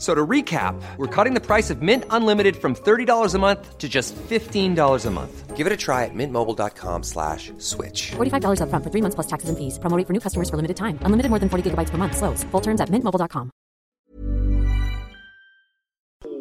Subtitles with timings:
[0.00, 3.86] So to recap, we're cutting the price of Mint Unlimited from $30 a month to
[3.86, 5.56] just $15 a month.
[5.56, 8.12] Give it a try at mintmobile.com slash switch.
[8.16, 9.78] $45 upfront for three months plus taxes and fees.
[9.78, 10.98] Promo rate for new customers for limited time.
[11.04, 12.16] Unlimited more than 40 gigabytes per month.
[12.16, 12.44] Slows.
[12.44, 13.50] Full terms at mintmobile.com.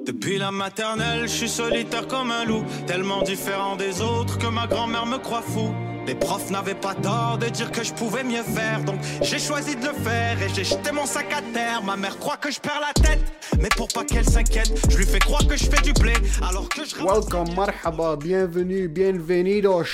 [0.05, 4.65] Depuis la maternelle, je suis solitaire comme un loup, tellement différent des autres que ma
[4.65, 5.75] grand-mère me croit fou.
[6.09, 9.75] Les profs n'avaient pas tort de dire que je pouvais mieux faire, donc j'ai choisi
[9.75, 11.83] de le faire et j'ai jeté mon sac à terre.
[11.83, 13.21] Ma mère croit que je perds la tête,
[13.59, 16.67] mais pour pas qu'elle s'inquiète, je lui fais croire que je fais du blé, alors
[16.67, 19.85] que je Welcome, marhaba, bienvenue, bienvenidos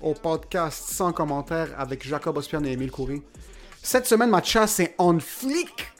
[0.00, 3.22] au podcast sans commentaire avec Jacob Ospian et Émile Coury.
[3.82, 5.92] Cette semaine, ma chasse est on flic.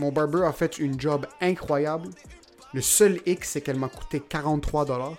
[0.00, 2.08] Mon barber a fait une job incroyable.
[2.74, 5.16] Le seul hic, c'est qu'elle m'a coûté 43 dollars.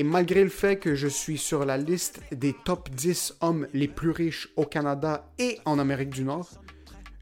[0.00, 3.86] Et malgré le fait que je suis sur la liste des top 10 hommes les
[3.86, 6.48] plus riches au Canada et en Amérique du Nord,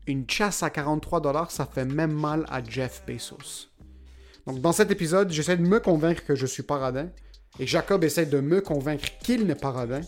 [0.06, 3.66] une chasse à 43 dollars, ça fait même mal à Jeff Bezos.
[4.46, 7.08] Donc dans cet épisode, j'essaie de me convaincre que je suis paradin.
[7.58, 10.02] Et Jacob essaie de me convaincre qu'il n'est pas radin.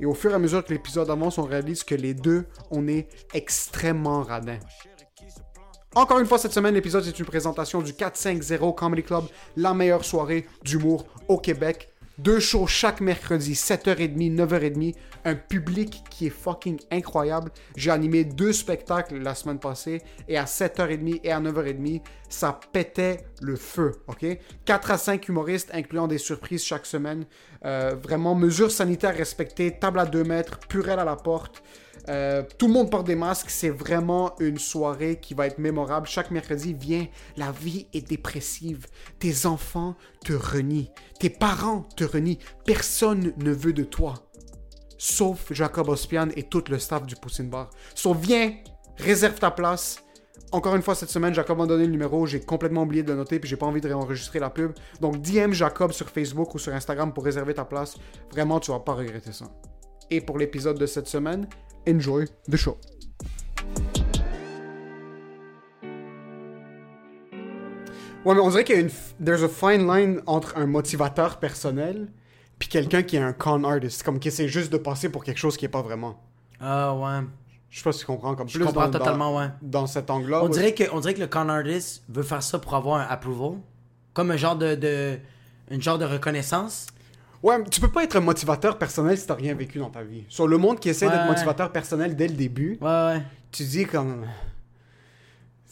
[0.00, 2.88] Et au fur et à mesure que l'épisode avance, on réalise que les deux, on
[2.88, 4.58] est extrêmement radin.
[5.94, 9.22] Encore une fois, cette semaine, l'épisode est une présentation du 450 Comedy Club,
[9.56, 11.92] la meilleure soirée d'humour au Québec.
[12.18, 14.94] Deux shows chaque mercredi, 7h30, 9h30.
[15.24, 17.52] Un public qui est fucking incroyable.
[17.76, 23.24] J'ai animé deux spectacles la semaine passée et à 7h30 et à 9h30, ça pétait
[23.40, 24.26] le feu, ok?
[24.64, 27.24] 4 à 5 humoristes, incluant des surprises chaque semaine.
[27.64, 31.62] Euh, vraiment, mesures sanitaires respectées, table à 2 mètres, purelle à la porte.
[32.08, 33.50] Euh, tout le monde porte des masques.
[33.50, 36.06] C'est vraiment une soirée qui va être mémorable.
[36.06, 37.06] Chaque mercredi, viens.
[37.36, 38.86] La vie est dépressive.
[39.18, 40.90] Tes enfants te renient.
[41.20, 42.38] Tes parents te renient.
[42.64, 44.14] Personne ne veut de toi.
[44.96, 47.70] Sauf Jacob Ospian et tout le staff du Poussine Bar.
[47.94, 48.54] So, viens,
[48.96, 50.02] réserve ta place.
[50.50, 52.26] Encore une fois, cette semaine, Jacob m'a donné le numéro.
[52.26, 54.72] J'ai complètement oublié de le noter, puis j'ai pas envie de réenregistrer la pub.
[55.00, 57.96] Donc, DM Jacob sur Facebook ou sur Instagram pour réserver ta place.
[58.32, 59.44] Vraiment, tu vas pas regretter ça.
[60.10, 61.46] Et pour l'épisode de cette semaine,
[61.86, 62.78] enjoy the show.
[68.24, 68.90] Ouais, mais on dirait qu'il y a une.
[69.24, 72.08] There's a fine line entre un motivateur personnel
[72.58, 75.38] puis quelqu'un qui est un con artist, comme qui essaie juste de passer pour quelque
[75.38, 76.20] chose qui est pas vraiment.
[76.60, 77.26] Ah ouais.
[77.70, 79.48] Je sais pas si tu comprends comme Je plus comprends dans, dans- totalement, ouais.
[79.62, 80.40] Dans cet angle-là.
[80.42, 80.50] On ouais.
[80.50, 83.58] dirait, que, on dirait que le con artist veut faire ça pour avoir un approval.
[84.14, 85.18] Comme un genre de, de
[85.70, 86.86] une genre de reconnaissance.
[87.42, 90.24] Ouais, tu peux pas être un motivateur personnel si t'as rien vécu dans ta vie.
[90.28, 91.12] Sur le monde qui essaie Ouais.
[91.12, 93.22] d'être motivateur personnel dès le début, Ouais,
[93.52, 94.24] tu dis comme.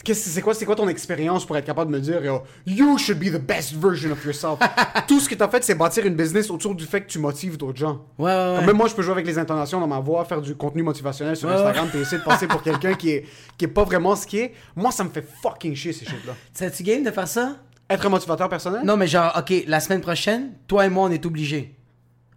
[0.09, 3.25] C'est quoi, quoi ton expérience pour être capable de me dire yo, You should be
[3.25, 4.61] the best version of yourself?
[5.09, 7.57] Tout ce que t'as fait, c'est bâtir une business autour du fait que tu motives
[7.57, 8.05] d'autres gens.
[8.17, 10.55] Ouais, ouais, Même moi, je peux jouer avec les intonations dans ma voix, faire du
[10.55, 13.25] contenu motivationnel sur Instagram, puis essayer de passer pour quelqu'un qui est,
[13.59, 14.53] qui est pas vraiment ce qui est.
[14.77, 16.35] Moi, ça me fait fucking chier ces shit-là.
[16.57, 17.57] T'as-tu game de faire ça?
[17.89, 18.83] Être un motivateur personnel?
[18.85, 21.75] Non, mais genre, ok, la semaine prochaine, toi et moi, on est obligés.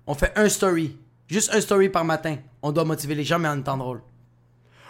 [0.05, 0.97] On fait un story.
[1.27, 2.37] Juste un story par matin.
[2.61, 4.01] On doit motiver les gens, mais en étant drôle.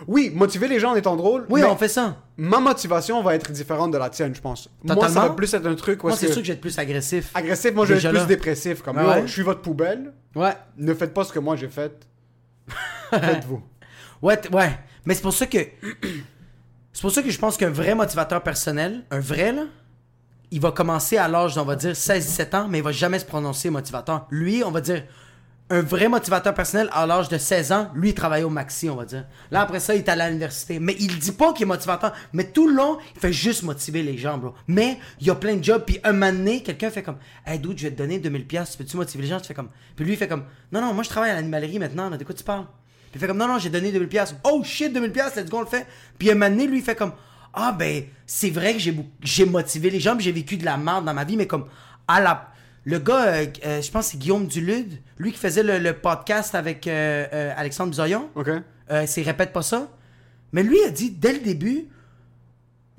[0.08, 1.46] Oui, motiver les gens en étant drôle.
[1.50, 2.18] Oui, mais on fait ça.
[2.38, 4.70] Ma motivation va être différente de la tienne, je pense.
[4.84, 5.28] Moi, ça Totalement.
[5.30, 7.32] va plus être un truc Moi, c'est que- sûr que je vais être plus agressif.
[7.36, 8.26] agressif, moi je vais être plus là.
[8.26, 8.82] dépressif.
[8.82, 9.24] Comme ouais?
[9.26, 10.54] je suis votre poubelle, Ouais.
[10.78, 12.08] ne faites pas ce que moi j'ai fait.
[13.10, 13.62] Faites-vous.
[14.22, 14.80] Ouais, ouais.
[15.06, 15.58] Mais c'est pour ça que.
[16.94, 19.64] c'est pour ça que je pense qu'un vrai motivateur personnel, un vrai, là,
[20.52, 23.26] il va commencer à l'âge, on va dire, 16-17 ans, mais il va jamais se
[23.26, 24.28] prononcer motivateur.
[24.32, 25.04] Lui, on va dire,
[25.72, 28.96] un vrai motivateur personnel à l'âge de 16 ans, lui, il travaillait au maxi, on
[28.96, 29.26] va dire.
[29.52, 30.80] Là, après ça, il est à l'université.
[30.80, 32.14] Mais il dit pas qu'il est motivateur.
[32.34, 34.56] Mais tout le long, il fait juste motiver les gens, bro.
[34.68, 35.84] Mais il y a plein de jobs.
[35.86, 38.98] Puis un moment quelqu'un fait comme Hey, dude, je vais te donner 2000$, piastres, peux-tu
[38.98, 39.70] motiver les gens Tu fais comme.
[39.96, 42.24] Puis lui, il fait comme Non, non, moi, je travaille à l'animalerie maintenant, là, de
[42.24, 42.66] quoi tu parles
[43.12, 44.08] Puis il fait comme Non, non, j'ai donné 2000$.
[44.08, 44.36] piastres.
[44.46, 45.86] Oh shit, 2000$, piastres, let's go, on le fait.
[46.18, 47.12] Puis un moment lui, il fait comme
[47.54, 48.80] Ah, ben, c'est vrai que
[49.22, 51.66] j'ai motivé les gens, j'ai vécu de la merde dans ma vie, mais comme
[52.08, 52.52] à la.
[52.86, 55.94] Le gars, euh, euh, je pense que c'est Guillaume Dulude, lui qui faisait le, le
[55.94, 58.30] podcast avec euh, Alexandre Bizoyon.
[58.36, 58.50] Ok?
[59.06, 59.88] C'est répète pas ça.
[60.52, 61.88] Mais lui a dit dès le début,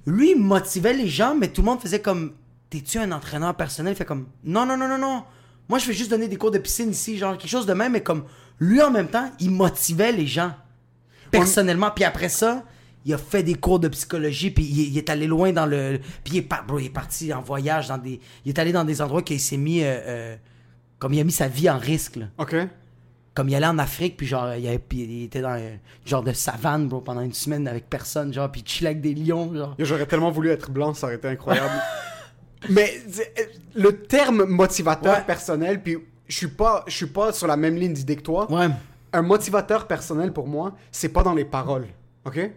[0.06, 2.34] lui, il motivait les gens, mais tout le monde faisait comme
[2.70, 3.94] T'es-tu un entraîneur personnel?
[3.94, 5.24] Il fait comme Non, non, non, non, non.
[5.68, 7.92] Moi, je fais juste donner des cours de piscine ici, genre quelque chose de même,
[7.92, 8.24] mais comme
[8.60, 10.52] lui, en même temps, il motivait les gens
[11.32, 11.90] personnellement.
[11.90, 12.64] Puis après ça,
[13.04, 15.98] il a fait des cours de psychologie, puis il, il est allé loin dans le.
[16.24, 18.20] Puis il est, par- bro, il est parti en voyage dans des.
[18.44, 19.82] Il est allé dans des endroits qu'il s'est mis.
[19.82, 20.36] euh, euh,
[20.98, 22.26] comme il a mis sa vie en risque, là.
[22.38, 22.54] Ok.
[23.32, 26.22] Comme il allait en Afrique, puis genre, il, avait- puis il était dans un genre
[26.22, 29.54] de savane, bro, pendant une semaine avec personne, genre, puis il chillait avec des lions,
[29.54, 29.74] genre.
[29.78, 31.70] J'aurais tellement voulu être blanc, ça aurait été incroyable.
[32.68, 32.92] Mais
[33.38, 33.42] euh,
[33.74, 35.24] le terme motivateur Ouais.
[35.26, 35.96] personnel, puis
[36.28, 38.50] je suis pas, je suis pas sur la même ligne d'idée que toi.
[38.52, 38.66] Ouais.
[39.14, 41.86] Un motivateur personnel pour moi, c'est pas dans les paroles,
[42.26, 42.50] ok?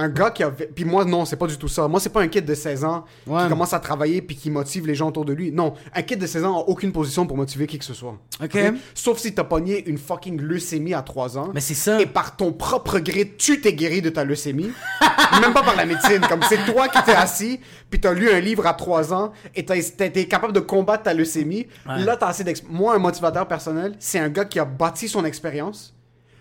[0.00, 0.50] Un gars qui a...
[0.50, 1.88] Puis moi, non, c'est pas du tout ça.
[1.88, 3.42] Moi, c'est pas un kid de 16 ans Ouais.
[3.42, 5.50] qui commence à travailler puis qui motive les gens autour de lui.
[5.50, 8.16] Non, un kid de 16 ans a aucune position pour motiver qui que ce soit.
[8.42, 8.56] Ok.
[8.94, 11.50] Sauf si t'as pogné une fucking leucémie à 3 ans.
[11.52, 12.00] Mais c'est ça.
[12.00, 14.70] Et par ton propre gré, tu t'es guéri de ta leucémie.
[15.40, 16.20] Même pas par la médecine.
[16.28, 17.58] Comme c'est toi qui t'es assis,
[17.90, 21.12] puis t'as lu un livre à 3 ans, et t'as été capable de combattre ta
[21.14, 21.66] leucémie.
[21.86, 22.62] Là, t'as assez d'ex...
[22.68, 25.94] Moi, un motivateur personnel, c'est un gars qui a bâti son expérience,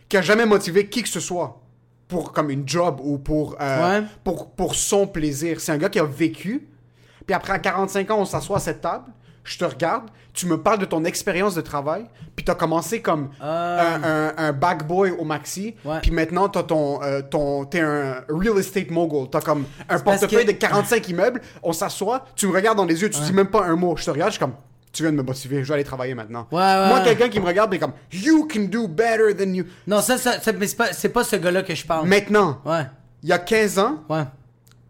[0.10, 1.60] qui a jamais motivé qui que ce soit
[2.08, 4.06] pour comme une job ou pour, euh, Ouais.
[4.24, 5.60] pour, pour son plaisir.
[5.60, 6.68] C'est un gars qui a vécu,
[7.26, 9.06] puis après, à 45 ans, on s'assoit à cette table,
[9.44, 12.06] je te regarde, tu me parles de ton expérience de travail,
[12.36, 16.00] puis t'as commencé comme un, un, un bag boy au maxi, Ouais.
[16.02, 20.46] puis maintenant t'as ton, euh, ton, t'es un real estate mogul, t'as comme un portefeuille
[20.46, 23.48] que- de 45 immeubles, on s'assoit, tu me regardes dans les yeux, tu dis même
[23.48, 24.54] pas un mot, je te regarde, je suis comme,
[24.98, 26.48] tu viens de me motiver, je vais aller travailler maintenant.
[26.52, 29.66] Ouais, ouais, Moi, quelqu'un qui me regarde, est comme, you can do better than you.
[29.86, 32.08] Non, ça, ça, ça- mais c'est pas, pas ce gars-là que je parle.
[32.08, 32.86] Maintenant, Ouais.
[33.24, 34.24] il y a 15 ans, Ouais.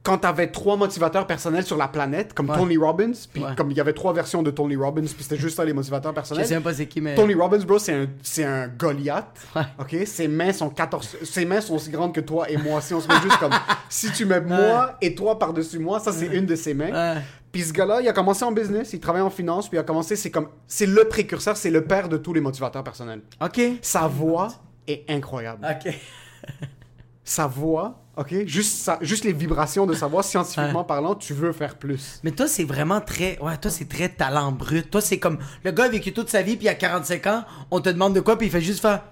[0.08, 2.56] Quand t'avais trois motivateurs personnels sur la planète, comme Ouais.
[2.56, 3.50] Tony Robbins, puis Ouais.
[3.58, 6.12] comme il y avait trois versions de Tony Robbins, puis c'était juste ça les motivateurs
[6.12, 6.46] Je personnels.
[6.48, 7.14] sais même pas c'est qui, mais.
[7.14, 9.26] Tony Robbins, bro, c'est un, c'est un Goliath.
[9.54, 9.64] Ouais.
[9.80, 12.80] Ok, ses mains sont 14, ses mains sont aussi grandes que toi et moi.
[12.80, 13.52] Si on se met juste comme,
[13.90, 17.16] si tu mets moi et toi par dessus moi, ça c'est une de ses mains.
[17.16, 17.22] Ouais.
[17.52, 19.84] Puis ce gars-là, il a commencé en business, il travaille en finance, puis il a
[19.84, 23.22] commencé, c'est comme, c'est le précurseur, c'est le père de tous les motivateurs personnels.
[23.44, 23.60] Ok.
[23.82, 24.48] Sa voix
[24.88, 25.68] est incroyable.
[25.70, 25.94] Ok.
[27.30, 31.52] Sa voix, ok, juste sa- juste les vibrations de sa voix, scientifiquement parlant, tu veux
[31.52, 32.22] faire plus.
[32.24, 33.38] Mais toi, c'est vraiment très.
[33.40, 34.90] Ouais, toi, c'est très talent brut.
[34.90, 35.38] Toi, c'est comme.
[35.66, 38.22] Le gars a vécu toute sa vie, puis à 45 ans, on te demande de
[38.22, 39.04] quoi, puis il fait juste faire.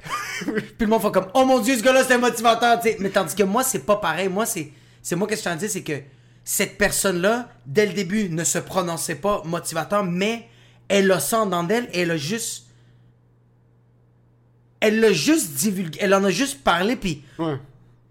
[0.44, 2.96] puis le monde fait comme Oh mon dieu, ce gars-là, c'est un motivateur, tu sais.
[3.00, 4.28] Mais tandis que moi, c'est pas pareil.
[4.28, 4.70] Moi, c'est.
[5.00, 5.94] C'est moi, qu'est-ce que je t'en dis, c'est que
[6.44, 10.46] cette personne-là, dès le début, ne se prononçait pas motivateur, mais
[10.88, 12.66] elle le sent dans d'elle et elle a juste.
[14.80, 15.98] Elle l'a juste divulgué.
[16.02, 17.56] Elle en a juste parlé, puis Ouais.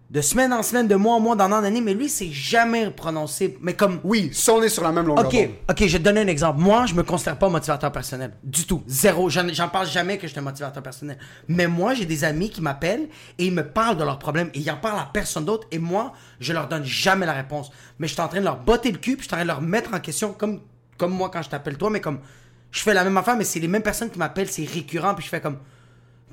[0.09, 2.89] de semaine en semaine, de mois en mois, d'année en année, mais lui, c'est jamais
[2.91, 3.57] prononcé.
[3.61, 3.99] Mais comme.
[4.03, 5.35] Oui, ça on est sur la même longueur Ok,
[5.69, 6.59] ok, je vais te donner un exemple.
[6.59, 8.31] Moi, je me considère pas motivateur personnel.
[8.43, 8.83] Du tout.
[8.87, 9.29] Zéro.
[9.29, 11.17] J'en j'en parle jamais que je suis un motivateur personnel.
[11.47, 14.59] Mais moi, j'ai des amis qui m'appellent et ils me parlent de leurs problèmes et
[14.59, 17.69] ils en parlent à personne d'autre et moi, je leur donne jamais la réponse.
[17.99, 19.43] Mais je suis en train de leur botter le cul puis je suis en train
[19.43, 20.61] de leur mettre en question comme,
[20.97, 22.19] comme moi quand je t'appelle toi, mais comme
[22.71, 25.23] je fais la même affaire, mais c'est les mêmes personnes qui m'appellent, c'est récurrent puis
[25.23, 25.57] je fais comme.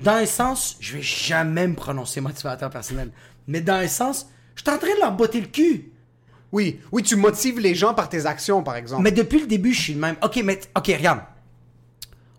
[0.01, 3.11] Dans un sens, je vais jamais me prononcer motivateur personnel.
[3.47, 5.91] Mais dans un sens, je suis en train de leur botter le cul.
[6.51, 9.03] Oui, oui, tu motives les gens par tes actions, par exemple.
[9.03, 10.15] Mais depuis le début, je suis le même.
[10.23, 11.19] Ok, mais ok, regarde.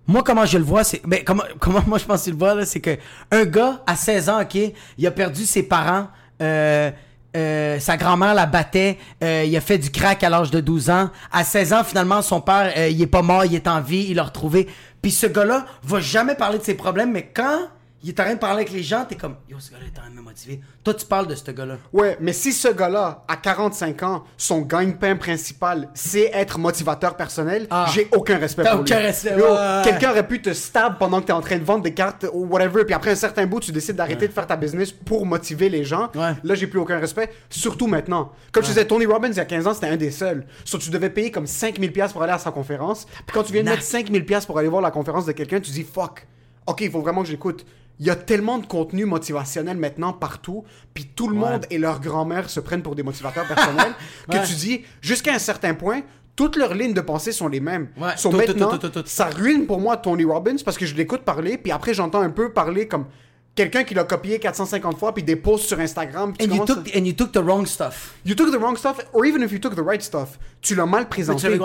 [0.07, 1.05] Moi, comment je le vois, c'est.
[1.07, 2.97] Mais comment, comment moi je pense que tu le vois, là, c'est que
[3.31, 4.57] un gars à 16 ans, ok,
[4.99, 6.09] il a perdu ses parents.
[6.43, 6.91] euh,
[7.37, 10.89] euh, sa grand-mère la battait, euh, il a fait du crack à l'âge de 12
[10.91, 11.11] ans.
[11.31, 14.07] À 16 ans, finalement, son père, euh, il est pas mort, il est en vie,
[14.09, 14.67] il l'a retrouvé.
[15.03, 17.59] Puis ce gars-là va jamais parler de ses problèmes, mais quand
[18.03, 19.99] il est en train de parler avec les gens, t'es comme, yo, ce gars-là est
[19.99, 20.61] en train de me motiver.
[20.85, 21.77] Toi, tu parles de ce gars-là.
[21.93, 27.67] Ouais, mais si ce gars-là, à 45 ans, son gagne-pain principal, c'est être motivateur personnel,
[27.71, 27.87] Ah.
[27.93, 28.93] j'ai aucun respect T'as pour lui.
[28.93, 29.83] aucun respect, Yo, ouais.
[29.85, 32.45] Quelqu'un aurait pu te stab pendant que t'es en train de vendre des cartes ou
[32.47, 35.69] whatever, puis après un certain bout, tu décides d'arrêter de faire ta business pour motiver
[35.69, 36.11] les gens.
[36.15, 36.35] Ouais.
[36.45, 38.31] Là, j'ai plus aucun respect, surtout maintenant.
[38.53, 40.47] Comme je disais, Tony Robbins, il y a 15 ans, c'était un des seuls.
[40.65, 43.07] So, tu devais payer comme 5000$ piastres pour aller à sa conférence.
[43.07, 43.73] Puis quand tu viens de Nah.
[43.73, 46.27] mettre 5000$ piastres pour aller voir la conférence de quelqu'un, tu dis fuck.
[46.69, 47.65] Ok, il faut vraiment que j'écoute.
[47.99, 52.01] Il y a tellement de contenu motivationnel maintenant partout, puis tout le monde et leur
[52.01, 53.95] grand-mère se prennent pour des motivateurs personnels,
[54.31, 54.45] que Ouais.
[54.45, 56.03] tu dis, jusqu'à un certain point,
[56.35, 57.89] toutes leurs lignes de pensée sont les mêmes.
[57.97, 59.09] Ouais, So, tout, tout, maintenant, tout, tout, tout, tout.
[59.09, 62.29] ça ruine pour moi Tony Robbins parce que je l'écoute parler, puis après j'entends un
[62.29, 63.07] peu parler comme
[63.55, 66.35] quelqu'un qui l'a copié 450 fois, puis des posts sur Instagram.
[66.39, 68.15] And you, took, and you took the wrong stuff.
[68.27, 70.85] You took the wrong stuff, or even if you took the right stuff, tu l'as
[70.85, 71.59] mal présenté.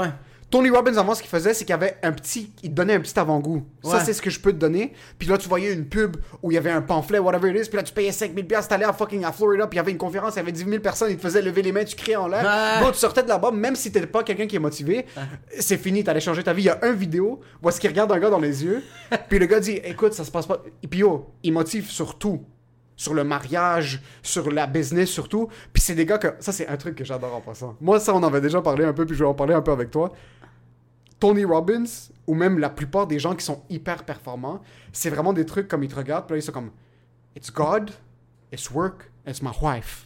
[0.51, 2.51] Tony Robbins, avant, ce qu'il faisait, c'est qu'il avait un petit.
[2.61, 3.65] Il te donnait un petit avant-goût.
[3.83, 4.93] Ça, c'est ce que je peux te donner.
[5.17, 7.69] Puis là, tu voyais une pub où il y avait un pamphlet, whatever it is.
[7.69, 9.91] Puis là, tu payais 5000$, piastres, t'allais à fucking à Florida, puis il y avait
[9.91, 11.95] une conférence, il y avait 10 000 personnes, ils te faisaient lever les mains, tu
[11.95, 12.43] criais en l'air.
[12.43, 12.83] Ouais.
[12.85, 15.05] Bon, tu sortais de là-bas, même si t'étais pas quelqu'un qui est motivé,
[15.57, 16.63] c'est fini, t'allais changer ta vie.
[16.63, 18.83] Il y a un vidéo où est-ce qu'il regarde un gars dans les yeux,
[19.29, 20.61] puis le gars dit Écoute, ça se passe pas.
[20.83, 22.41] Et puis yo, il motive sur tout.
[22.97, 25.47] sur le mariage, sur la business surtout.
[25.73, 26.27] Puis c'est des gars que.
[26.39, 27.75] Ça, c'est un truc que j'adore en passant.
[27.81, 29.61] Moi, ça, on en avait déjà parlé un peu, puis je vais en parler un
[29.61, 30.11] peu avec toi.
[31.21, 31.85] Tony Robbins,
[32.27, 34.61] ou même la plupart des gens qui sont hyper performants,
[34.91, 36.71] c'est vraiment des trucs comme ils te regardent, puis là, ils sont comme
[37.37, 37.91] It's God,
[38.51, 40.05] it's work, it's my wife.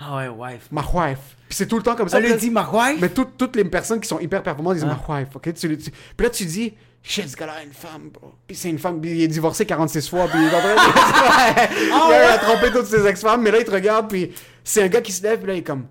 [0.00, 0.68] Ah ouais, wife.
[0.72, 1.36] My wife.
[1.48, 2.20] Puis c'est tout le temps comme ça.
[2.20, 3.00] Elle dit ma wife?
[3.00, 4.98] Mais tout- toutes les personnes qui sont hyper performantes disent Ah.
[5.08, 5.54] my wife, ok?
[5.54, 8.32] Tu, tu- puis là, tu dis, shit, ce gars-là a une femme, bro.
[8.46, 10.74] Puis c'est une femme, puis il est divorcé 46 fois, puis il est en train
[10.74, 10.80] de-
[11.94, 14.32] Ah il a trompé toutes ses ex-femmes, mais là, il te regarde, puis
[14.64, 15.86] c'est un gars qui se lève, puis là, il est comme,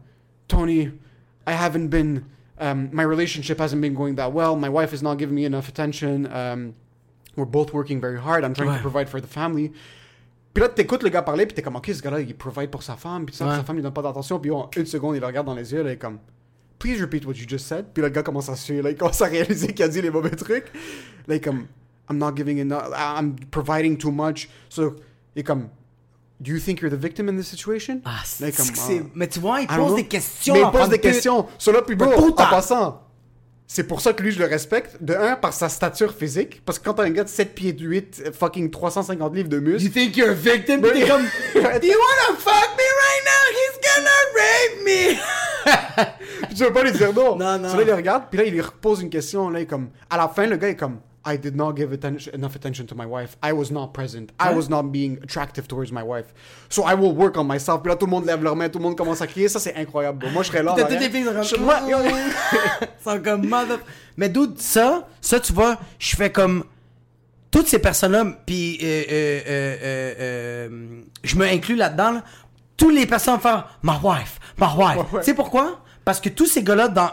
[0.47, 0.81] Tony,
[1.47, 2.21] I haven't been,
[2.59, 5.67] um, my relationship hasn't been going that well, my wife is not giving me enough
[5.69, 6.73] attention, um,
[7.35, 8.77] we're both working very hard, I'm trying Ouais.
[8.77, 9.71] to provide for the family.
[10.53, 12.83] Puis là, t'écoutes le gars parler, puis t'es comme, ok, ce gars-là, il provide pour
[12.83, 13.55] sa femme, puis ça, Ouais.
[13.55, 15.71] sa femme lui donne pas d'attention, puis en une seconde, il le regarde dans les
[15.71, 16.17] yeux, là, il est comme,
[16.79, 17.85] please repeat what you just said.
[17.93, 20.01] Puis là, le gars commence à suer, là, il commence à réaliser qu'il a dit
[20.01, 20.65] les mauvais trucs.
[21.27, 21.67] Là, il est comme,
[22.09, 24.49] I'm not giving enough, I'm providing too much.
[24.69, 24.95] So,
[25.35, 25.69] il est comme,
[26.39, 28.01] do you think you're the victim in this situation?
[28.05, 28.91] Ah, c'est ah.
[29.15, 30.53] Mais tu vois, il pose des questions.
[30.53, 31.47] Mais il pose des que- questions.
[31.57, 33.01] Sur puis bro, Mais en passant,
[33.67, 34.97] c'est pour ça que lui, je le respecte.
[35.01, 36.61] De un, par sa stature physique.
[36.65, 39.59] Parce que quand t'as un gars de 7 pieds de 8, fucking 350 livres de
[39.59, 39.83] muscles.
[39.83, 40.81] You think you're a victim?
[40.81, 41.21] Mais- t'es comme,
[41.53, 43.43] do you wanna fuck me right now?
[43.53, 45.19] He's gonna rape me!
[46.55, 47.35] Je veux pas lui dire non.
[47.35, 47.69] Non, non.
[47.69, 49.49] So là, il le regarde, puis là, il lui repose une question.
[49.49, 50.99] Là, il est comme, à la fin, le gars est comme,
[51.29, 53.37] I did not give attention, enough attention to my wife.
[53.43, 54.31] I was not present.
[54.39, 56.33] I was not being attractive towards my wife.
[56.69, 57.83] So I will work on myself.
[57.83, 59.47] Puis là, tout le monde lève leurs mains, tout le monde commence à crier.
[59.47, 60.25] Ça, c'est incroyable.
[60.33, 60.73] Moi, je serais là.
[60.75, 61.11] T'as toutes arrière.
[61.11, 62.33] les filles
[63.03, 63.47] sont comme...
[63.47, 63.79] mother...
[64.17, 66.63] Mais d'où ça, ça tu vois, je fais comme...
[67.51, 72.23] Toutes ces personnes-là, puis euh, euh, euh, je me inclus là-dedans, là.
[72.77, 75.19] tous les personnes faire «my wife, my wife Ouais, ouais.
[75.19, 75.79] Tu sais pourquoi?
[76.05, 77.09] Parce que tous ces gars-là, dans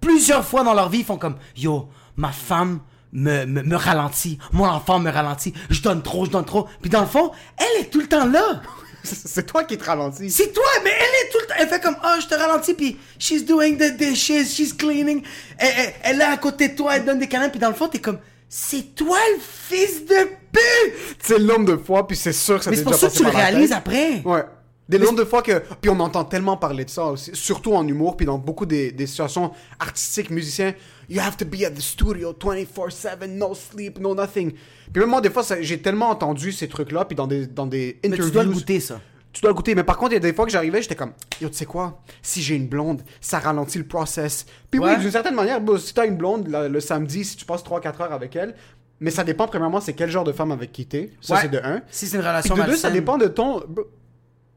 [0.00, 2.80] plusieurs fois dans leur vie, ils font comme «Yo, ma femme
[3.16, 6.90] me, me, me ralentit, mon enfant me ralentit, je donne trop, je donne trop.» Puis
[6.90, 8.62] dans le fond, elle est tout le temps là
[9.02, 10.30] C'est toi qui te ralentis.
[10.30, 11.54] c'est toi, mais elle est tout le temps.
[11.58, 15.22] Elle fait comme, oh, je te ralentis, puis she's doing the dishes, she's cleaning.
[15.58, 17.74] Elle, elle- elle est à côté de toi, elle donne des câlins, puis dans le
[17.74, 18.18] fond, t'es comme,
[18.48, 21.16] c'est toi le fils de pute!
[21.22, 23.14] C'est le nombre de fois, puis c'est sûr que ça Mais c'est pour ça que
[23.14, 24.22] tu le réalises après.
[24.24, 24.44] Ouais.
[24.88, 25.62] Des nombres de fois que.
[25.80, 28.92] Puis on entend tellement parler de ça aussi, surtout en humour, puis dans beaucoup des,
[28.92, 29.50] des situations
[29.80, 30.74] artistiques, musiciens.
[31.08, 34.52] You have to be at the studio 24-7, no sleep, no nothing.
[34.92, 37.98] Puis même moi, des fois, j'ai tellement entendu ces trucs-là, puis dans des, dans des
[38.02, 38.26] Mais interviews.
[38.26, 39.00] tu dois le goûter, ça.
[39.32, 39.74] Tu dois le goûter.
[39.74, 41.66] Mais par contre, il y a des fois que j'arrivais, j'étais comme, yo, tu sais
[41.66, 44.46] quoi, si j'ai une blonde, ça ralentit le process.
[44.70, 44.94] Puis Ouais.
[44.94, 47.62] oui, d'une certaine manière, bon, si t'as une blonde le, le samedi, si tu passes
[47.62, 48.54] 3-4 heures avec elle,
[48.98, 51.10] mais ça dépend, premièrement, c'est quel genre de femme avec qui t'es.
[51.20, 51.40] Ça, Ouais.
[51.42, 51.82] c'est de un.
[51.90, 53.62] Si c'est une Puis relation de deux, ça dépend de ton.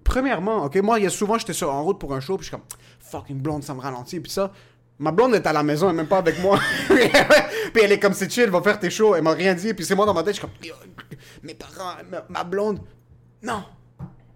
[0.10, 2.50] Premièrement, ok, moi, il y a souvent, j'étais en route pour un show, puis je
[2.50, 2.66] suis comme,
[3.00, 4.52] fuck, une blonde, ça me ralentit, puis ça.
[4.98, 6.60] Ma blonde est à la maison, elle est même pas avec moi.
[6.90, 9.86] puis elle est comme, c'est chill, va faire tes shows, elle m'a rien dit, puis
[9.86, 10.78] c'est moi dans ma tête, je suis comme,
[11.44, 11.94] mes parents,
[12.28, 12.80] ma, blonde.
[13.44, 13.64] Non,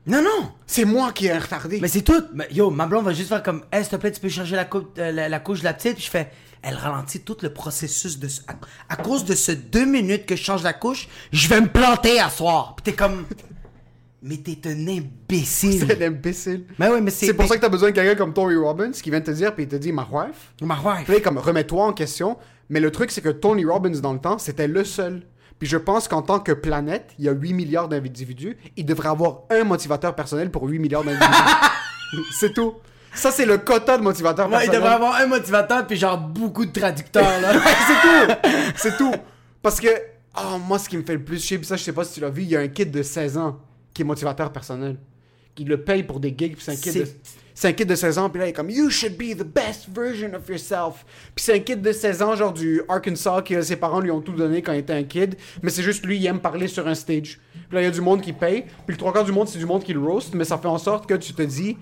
[0.06, 0.52] Non, non!
[0.68, 1.80] c'est moi qui ai retardé.
[1.82, 2.24] Mais c'est tout.
[2.34, 4.56] Mais yo, ma blonde va juste faire comme, hey, s'il te plaît, tu peux changer
[4.56, 5.96] la, cou- euh, la couche de la petite.
[5.96, 8.28] Puis je fais, elle ralentit tout le processus de.
[8.30, 8.54] ce- À,
[8.94, 12.20] à cause de ce deux minutes que je change la couche, je vais me planter
[12.20, 12.76] à soir.
[12.76, 13.26] Puis t'es comme,
[14.24, 15.86] mais t'es un imbécile.
[15.86, 16.66] C'est l'imbécile.
[16.80, 17.28] Mais oui, mais c'est.
[17.28, 19.54] C'est pour ça que t'as besoin de quelqu'un comme Tony Robbins qui vient te dire,
[19.54, 20.54] puis il te dit, ma wife.
[20.62, 21.06] Ma wife.
[21.06, 22.38] Puis comme, remets-toi en question.
[22.70, 25.24] Mais le truc, c'est que Tony Robbins, dans le temps, c'était le seul.
[25.60, 28.58] Puis je pense qu'en tant que planète, il y a 8 milliards d'individus.
[28.78, 31.34] Il devrait avoir un motivateur personnel pour 8 milliards d'individus.
[32.32, 32.76] c'est tout.
[33.14, 36.66] Ça, c'est le quota de motivateur Ouais, il devrait avoir un motivateur puis genre beaucoup
[36.66, 37.54] de traducteurs là.
[37.88, 38.50] c'est tout.
[38.76, 39.14] C'est tout.
[39.62, 39.88] Parce que,
[40.38, 42.16] oh, moi, ce qui me fait le plus chier, puis ça, je sais pas si
[42.16, 43.60] tu l'as vu, il y a un kid de 16 ans
[43.94, 44.98] qui est motivateur personnel.
[45.56, 47.08] Qui le paye pour des gigs, puis c'est un kid de...
[47.56, 49.44] C'est- un kid de 16 ans, puis là, il est comme You should be the
[49.44, 51.06] best version of yourself.
[51.36, 54.22] Puis c'est un kid de 16 ans, genre du Arkansas, que ses parents lui ont
[54.22, 55.36] tout donné quand il était un kid.
[55.62, 57.40] Mais c'est juste lui, il aime parler sur un stage.
[57.54, 58.64] Puis là, il y a du monde qui paye.
[58.64, 60.34] Puis le trois quarts du monde, c'est du monde qui le roast.
[60.34, 61.78] Mais ça fait en sorte que tu te dis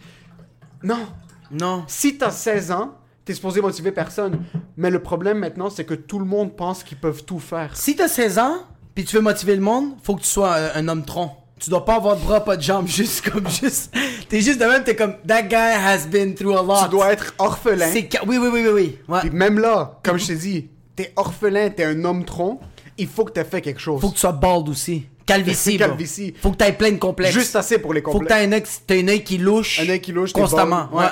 [0.83, 1.07] Non,
[1.49, 1.85] Non.
[1.87, 4.43] si t'as 16 ans, t'es supposé motiver personne.
[4.75, 7.77] Mais le problème maintenant, c'est que tout le monde pense qu'ils peuvent tout faire.
[7.77, 8.57] Si t'as 16 ans
[8.93, 11.37] puis tu veux motiver le monde, faut que tu sois euh, un homme tronc.
[11.63, 13.93] Tu dois pas avoir de bras, pas de jambes, juste comme juste.
[14.27, 16.85] T'es juste de même, t'es comme That guy has been through a lot.
[16.85, 17.89] Tu dois être orphelin.
[17.91, 18.97] C'est oui oui oui oui oui.
[19.07, 19.19] Ouais.
[19.21, 22.59] Puis même là, comme je t'ai dit, t'es orphelin, t'es un homme tronc,
[22.97, 24.01] il faut que t'aies fait quelque chose.
[24.01, 25.05] Faut que tu sois bald aussi.
[25.25, 25.77] Calvitie.
[25.77, 26.33] Calvitie.
[26.41, 27.33] Faut que t'aies plein de complexes.
[27.33, 28.81] Juste assez pour les Faut que complexes.
[28.87, 29.79] t'aies un œil, qui louche.
[29.79, 30.89] Un œil qui louche, Constamment.
[30.91, 31.05] Ouais.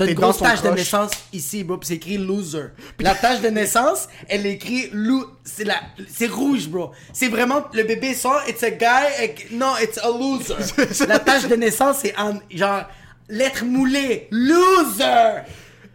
[0.00, 2.68] T'as une grosse tache de naissance ici, bro, pis c'est écrit loser.
[3.00, 5.74] La tache de naissance, elle est écrit lou, c'est la,
[6.08, 6.90] c'est rouge, bro.
[7.12, 8.86] C'est vraiment, le bébé sort, it's a guy,
[9.22, 10.54] et- non, it's a loser.
[11.06, 12.84] La tache de naissance, c'est en, genre,
[13.28, 15.42] lettre moulée, loser!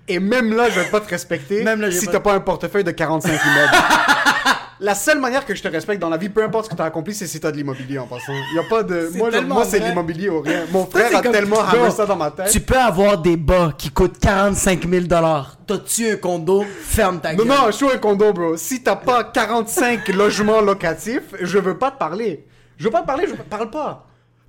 [0.07, 2.19] Et même là, je vais pas te respecter Même là, je vais si pas- t'as
[2.19, 3.71] pas un portefeuille de 45 immeubles.
[4.85, 6.81] la seule manière que je te respecte dans la vie, peu importe ce que tu
[6.81, 8.33] as accompli, c'est si tu as de l'immobilier en passant.
[8.51, 9.09] Il y a pas de.
[9.15, 9.89] Moi, moi c'est vrai.
[9.89, 10.61] l'immobilier ou rien.
[10.71, 12.51] Mon frère a comme- tellement ramé ça dans ma tête.
[12.51, 15.05] Tu peux avoir des bas qui coûtent 45 000
[15.65, 16.63] T'as-tu un condo?
[16.81, 17.47] Ferme ta Non, gueule.
[17.47, 18.55] non, je suis un condo, bro.
[18.57, 22.45] Si t'as pas 45 logements locatifs, je veux pas te parler.
[22.77, 24.05] Je veux pas te parler, je parle pas.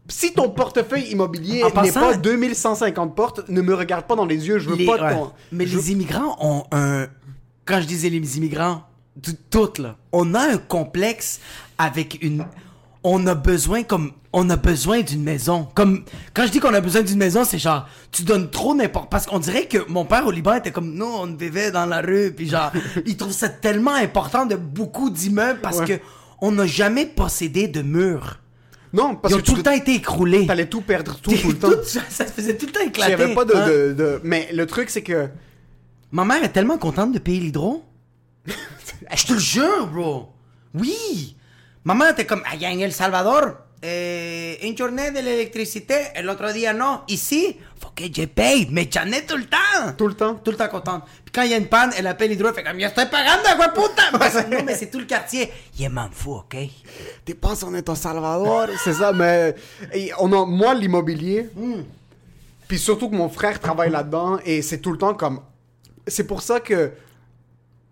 [0.09, 4.27] Si ton portefeuille immobilier En n'est passant- pas 2150 portes, ne me regarde pas dans
[4.27, 5.15] les yeux, je veux Les- pas ouais.
[5.15, 5.33] ton...
[5.51, 7.07] Mais je- les immigrants ont un.
[7.65, 8.83] Quand je disais les immigrants,
[9.23, 11.41] tout- toutes là, on a un complexe
[11.79, 12.45] avec une.
[13.05, 14.13] On a besoin comme.
[14.33, 15.69] On a besoin d'une maison.
[15.75, 16.05] Comme.
[16.35, 17.89] Quand je dis qu'on a besoin d'une maison, c'est genre.
[18.11, 19.11] Tu donnes trop n'importe.
[19.11, 20.93] Parce qu'on dirait que mon père au Liban était comme.
[20.95, 22.33] Non, on vivait dans la rue.
[22.37, 22.73] Puis genre.
[23.07, 25.87] il trouve ça tellement important de beaucoup d'immeubles parce Ouais.
[25.87, 26.01] que.
[26.43, 28.41] On n'a jamais possédé de murs.
[28.93, 30.47] Non, parce Ils ont que tout le temps été écroulés.
[30.47, 31.71] T'allais tout perdre tout, tout le temps.
[31.85, 33.11] ça se faisait tout le temps éclater.
[33.11, 33.67] y avait pas de, hein?
[33.69, 35.29] de- de- Mais le truc, c'est que...
[36.13, 37.85] Ma mère est tellement contente de payer l'hydro.
[39.15, 40.29] Je te le jure, bro.
[40.75, 41.37] Oui.
[41.85, 46.73] Maman était comme, allá en El Salvador, eh, une journée de l'électricité, el otro día
[46.73, 47.03] no.
[47.09, 48.67] Ici, faut que je paye.
[48.71, 49.93] Mais j'en ai tout le temps.
[49.97, 50.35] Tout le temps.
[50.37, 51.05] Tout le temps contente.
[51.25, 53.07] Puis quand il y a une panne, elle appelle l'hydro, elle fait comme, yo estoy
[53.07, 54.11] pagando, agua puta.
[54.51, 55.53] Non, mais c'est tout le quartier.
[55.79, 56.57] Je m'en fous, ok?
[57.25, 59.55] T'es pas on est au Salvador, c'est ça, mais
[59.93, 61.49] et on a, moi, l'immobilier,
[62.67, 65.41] puis surtout que mon frère travaille là-dedans, et c'est tout le temps comme...
[66.09, 66.93] C'est pour ça que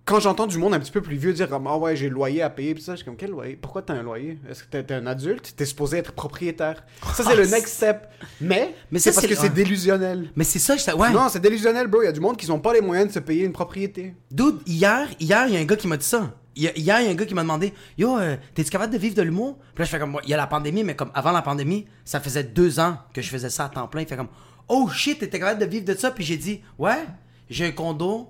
[0.05, 2.15] quand j'entends du monde un petit peu plus vieux dire comme «Ah ouais, j'ai le
[2.15, 3.57] loyer à payer», puis ça, je suis comme «Quel loyer?
[3.57, 4.39] Pourquoi t'as un loyer?
[4.51, 5.55] Est-ce que t'es, t'es un adulte?
[5.57, 6.85] T'es supposé être propriétaire.»
[7.15, 8.07] Ça, c'est le next step.
[8.41, 10.31] Mais, Mais c'est parce que c'est délusionnel.
[10.37, 11.11] Mais c'est ça, je ouais.
[11.11, 12.03] Non, c'est délusionnel, bro.
[12.03, 14.15] Il y a du monde qui n'ont pas les moyens de se payer une propriété.
[14.31, 16.35] Dude, hier, hier, il y a un gars qui m'a dit ça.
[16.55, 19.17] Hier, il y a un gars qui m'a demandé Yo, euh, t'es-tu capable de vivre
[19.17, 21.33] de l'humour Puis là, je fais comme, il y a la pandémie, mais comme avant
[21.33, 24.03] la pandémie, ça faisait deux ans que je faisais ça à temps plein.
[24.03, 24.29] Il fait comme,
[24.69, 27.07] oh shit, t'étais capable de vivre de ça Puis j'ai dit, ouais,
[27.49, 28.29] j'ai un condo,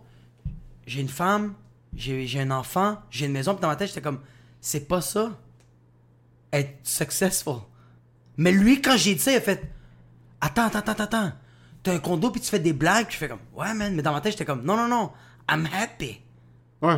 [0.86, 1.54] j'ai une femme,
[1.96, 3.54] j'ai un enfant, j'ai une maison.
[3.54, 4.20] Puis dans ma tête, j'étais comme,
[4.60, 5.38] c'est pas ça.
[6.52, 7.56] Être successful.
[8.36, 9.62] Mais lui, quand j'ai dit ça, il a fait,
[10.40, 11.32] attends, attends, attends, attends.
[11.82, 13.06] T'as un condo, puis tu fais des blagues.
[13.06, 13.94] Puis je fais comme, ouais, man.
[13.94, 15.10] Mais dans ma tête, j'étais comme, non, non, non,
[15.50, 16.20] I'm happy.
[16.80, 16.96] Ouais.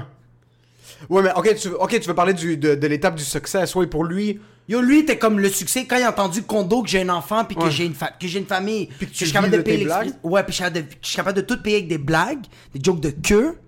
[1.09, 3.65] Ouais, mais ok, tu, ok, tu veux parler du, de, de l'étape du succès.
[3.75, 6.89] Oui, pour lui, Yo, lui, t'es comme le succès quand il a entendu condo, que
[6.89, 7.71] j'ai un enfant, puis que Ouais.
[7.71, 8.87] j'ai une, que j'ai une famille.
[8.87, 9.87] Puis que tu je suis capable de payer
[10.25, 12.45] Ouais, puis je suis capable de tout payer avec des blagues,
[12.75, 13.59] des jokes de queue.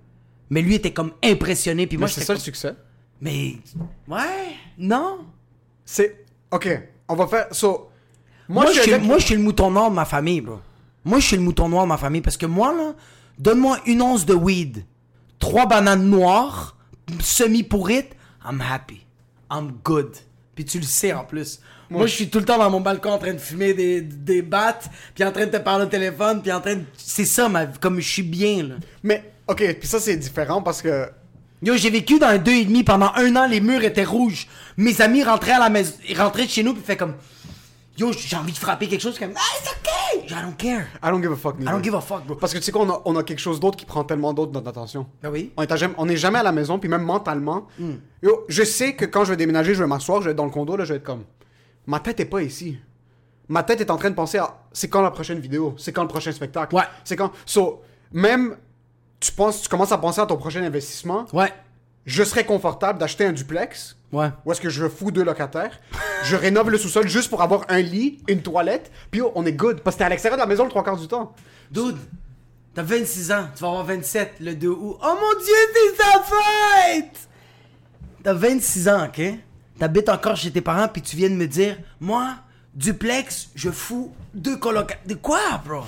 [0.50, 2.36] Mais lui était comme impressionné, puis moi, c'est ça comme...
[2.36, 2.74] le succès?
[3.20, 3.56] Mais...
[4.06, 5.26] Ouais, non.
[5.84, 6.24] C'est.
[6.50, 6.68] Ok,
[7.08, 7.46] on va faire.
[7.52, 7.90] So,
[8.48, 10.60] Moi, moi, je, suis moi, je suis le mouton noir de ma famille, bro.
[11.04, 12.94] Moi, je suis le mouton noir de ma famille, parce que moi, là,
[13.38, 14.84] donne-moi une once de weed,
[15.38, 16.76] trois bananes noires,
[17.20, 19.06] semi-pourrites, I'm happy.
[19.50, 20.16] I'm good.
[20.54, 21.60] Puis tu le sais, en plus.
[21.90, 24.42] Moi, je suis tout le temps dans mon balcon en train de fumer des, des
[24.42, 26.84] battes, puis en train de te parler au téléphone, puis en train de...
[26.96, 28.74] C'est ça, ma comme je suis bien, là.
[29.02, 31.08] Mais, ok, puis ça, c'est différent parce que.
[31.60, 34.46] Yo, j'ai vécu dans un deux et demi pendant un an, les murs étaient rouges.
[34.76, 37.14] Mes amis rentraient à la maison, ils rentraient de chez nous puis fait comme
[37.98, 40.32] Yo, j'ai envie de frapper quelque chose comme Ah, it's okay.
[40.32, 40.86] I don't care.
[41.02, 42.36] I don't give a fuck, I don't give a fuck, bro.
[42.36, 44.52] Parce que tu sais qu'on a, on a quelque chose d'autre qui prend tellement d'autre
[44.52, 45.06] notre attention.
[45.20, 45.52] Ben oui.
[45.56, 47.66] On est, à jamais, on est jamais à la maison, puis même mentalement.
[47.76, 47.94] Hmm.
[48.22, 50.44] Yo, je sais que quand je vais déménager, je vais m'asseoir, je vais être dans
[50.44, 51.24] le condo, là, je vais être comme.
[51.88, 52.78] Ma tête est pas ici.
[53.48, 54.60] Ma tête est en train de penser à.
[54.72, 55.74] C'est quand la prochaine vidéo?
[55.76, 56.76] C'est quand le prochain spectacle?
[56.76, 56.84] Ouais.
[57.02, 57.32] C'est quand.
[57.46, 57.82] So,
[58.12, 58.54] même.
[59.20, 61.26] Tu penses, tu commences à penser à ton prochain investissement.
[61.32, 61.52] Ouais.
[62.06, 63.96] Je serais confortable d'acheter un duplex.
[64.12, 64.30] Ouais.
[64.44, 65.78] Où est-ce que je fous deux locataires?
[66.24, 69.80] Je rénove le sous-sol juste pour avoir un lit, une toilette, puis on est good.
[69.82, 71.32] Parce que t'es à l'extérieur de la maison le trois quarts du temps.
[71.70, 71.96] Dude,
[72.74, 74.98] t'as 26 ans, tu vas avoir 27 le 2 août.
[75.00, 77.28] Oh mon dieu, c'est sa fête!
[78.24, 79.20] T'as 26 ans, ok?
[79.78, 82.34] T'habites encore chez tes parents, puis tu viens de me dire, moi,
[82.74, 85.06] duplex, je fous deux colocataires.
[85.06, 85.82] De quoi, bro?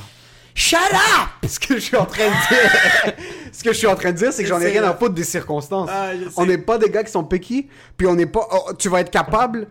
[0.54, 1.28] Shut up!
[1.48, 3.14] Ce que je suis en train de dire,
[3.52, 4.94] ce que je suis en train de dire, c'est que Je j'en ai rien à
[4.94, 5.88] foutre des circonstances.
[5.92, 8.46] Ah, on n'est pas des gars qui sont picky, puis on n'est pas.
[8.52, 9.68] oh, tu vas être capable.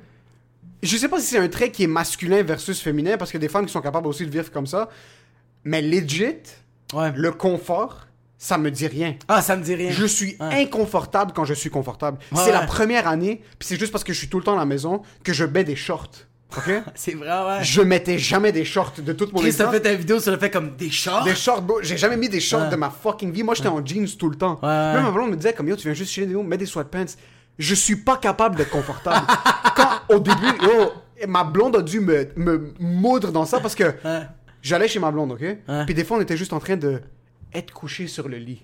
[0.82, 3.50] Je sais pas si c'est un trait qui est masculin versus féminin, parce que des
[3.50, 4.90] femmes qui sont capables aussi de vivre comme ça.
[5.66, 6.38] Mais legit,
[6.94, 7.12] Ouais.
[7.16, 9.16] le confort, ça me dit rien.
[9.28, 9.92] Ah, ça me dit rien.
[9.92, 10.62] Je suis Ouais.
[10.64, 12.18] inconfortable quand je suis confortable.
[12.32, 14.54] Ouais, c'est la première année, puis c'est juste parce que je suis tout le temps
[14.56, 16.12] à la maison que je mets des shorts.
[16.58, 16.72] Ok?
[16.96, 17.64] C'est vrai, ouais.
[17.64, 19.72] je mettais jamais des shorts de toute mon Chris, t'as existence.
[19.74, 21.24] fait ta vidéo sur le fait comme des shorts?
[21.24, 21.80] Des shorts, bro.
[21.82, 22.70] J'ai jamais mis des shorts Ouais.
[22.70, 23.44] de ma fucking vie.
[23.44, 24.60] Moi, j'étais en jeans tout le temps.
[24.64, 24.94] Ouais, ouais.
[24.96, 27.06] Même ma blonde me disait, comme yo, tu viens juste chez nous, mets des sweatpants.
[27.58, 29.28] Je suis pas capable d'être confortable.
[29.76, 30.92] Quand, au début, yo,
[31.28, 34.22] ma blonde a dû me, me moudre dans ça parce que Ouais.
[34.62, 35.58] j'allais chez ma blonde, ok?
[35.86, 37.02] Puis des fois, on était juste en train de
[37.54, 38.64] être couché sur le lit.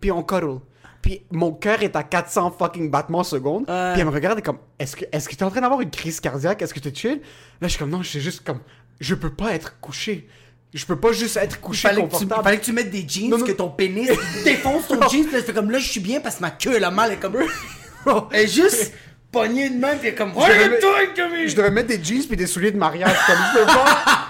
[0.00, 0.58] Puis on cuddle.
[1.02, 3.64] Puis mon cœur est à 400 fucking battements secondes.
[3.68, 3.92] Ouais.
[3.92, 5.90] Puis elle me regarde et comme, est-ce que est-ce que t'es en train d'avoir une
[5.90, 6.60] crise cardiaque?
[6.62, 7.20] Est-ce que t'es chill?
[7.60, 8.60] Là, je suis comme, non, je suis juste comme,
[9.00, 10.28] je peux pas être couché.
[10.72, 12.44] Je peux pas juste être couché Fallait que, tu, confortable.
[12.44, 13.44] fallait que tu mettes des jeans, Non, non.
[13.44, 14.08] que ton pénis
[14.44, 16.90] défonce ton jeans, puis fais comme là, je suis bien parce que ma queue, la
[16.92, 17.36] mal est comme.
[18.30, 18.92] Elle est juste
[19.32, 21.48] pognée de même, pis elle comme, devrais are you mettre-?
[21.48, 23.16] Je devrais mettre des jeans puis des souliers de mariage.
[23.26, 24.26] Comme je peux pas.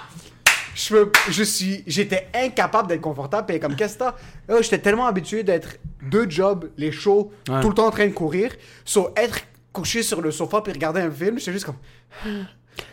[0.75, 0.95] Je
[1.29, 3.45] je suis, j'étais incapable d'être confortable.
[3.47, 4.15] Puis comme, qu'est-ce que t'as?
[4.47, 7.61] Là, J'étais tellement habitué d'être deux jobs, les shows, Ouais.
[7.61, 8.51] tout le temps en train de courir.
[8.85, 9.41] So, être
[9.73, 11.77] couché sur le sofa puis regarder un film, j'étais juste comme,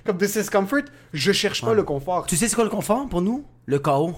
[0.04, 0.82] comme this is comfort.
[1.12, 2.26] Je cherche pas le confort.
[2.26, 3.44] Tu sais c'est quoi le confort pour nous?
[3.66, 4.16] Le chaos.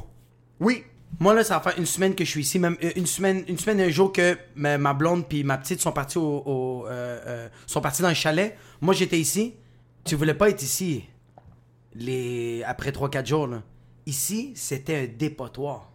[0.59, 0.85] Oui.
[1.19, 3.43] Moi, là, ça va faire une semaine que je suis ici, même euh, une semaine,
[3.49, 6.87] une semaine, un jour que ma, ma blonde puis ma petite sont partis au, au,
[6.87, 8.57] euh, euh, sont partis dans le chalet.
[8.81, 9.55] Moi, j'étais ici.
[10.05, 11.05] Tu voulais pas être ici
[11.95, 13.63] les après 3-4 jours, là.
[14.07, 15.91] Ici, c'était un dépotoir.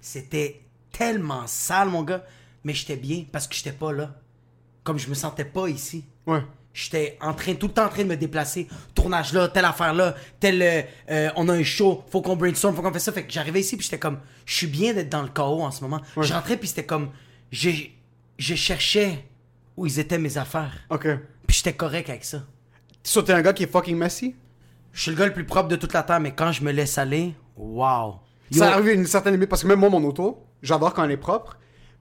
[0.00, 2.24] C'était tellement sale, mon gars.
[2.64, 4.14] Mais j'étais bien parce que j'étais pas là.
[4.84, 6.04] Comme je me sentais pas ici.
[6.26, 6.42] Ouais.
[6.72, 8.68] J'étais en train, tout le temps en train de me déplacer.
[8.94, 10.62] Tournage là, telle affaire là, tel.
[10.62, 13.12] euh, euh, on a un show, faut qu'on brainstorm, faut qu'on fasse ça.
[13.12, 15.70] Fait que j'arrivais ici, puis j'étais comme, je suis bien d'être dans le chaos en
[15.70, 16.00] ce moment.
[16.20, 17.10] Je rentrais, puis c'était comme,
[17.50, 17.96] j'ai-
[18.38, 19.24] je cherchais
[19.76, 20.76] où ils étaient mes affaires.
[20.90, 21.06] Ok.
[21.46, 22.44] Puis j'étais correct avec ça.
[23.02, 24.34] So, t'es un gars qui est fucking messy?
[24.98, 26.72] Je suis le gars le plus propre de toute la terre, mais quand je me
[26.72, 28.14] laisse aller, waouh.
[28.50, 31.04] Yo, Ça arrive à une certaine limite parce que même moi, mon auto, j'adore quand
[31.04, 31.56] elle est propre,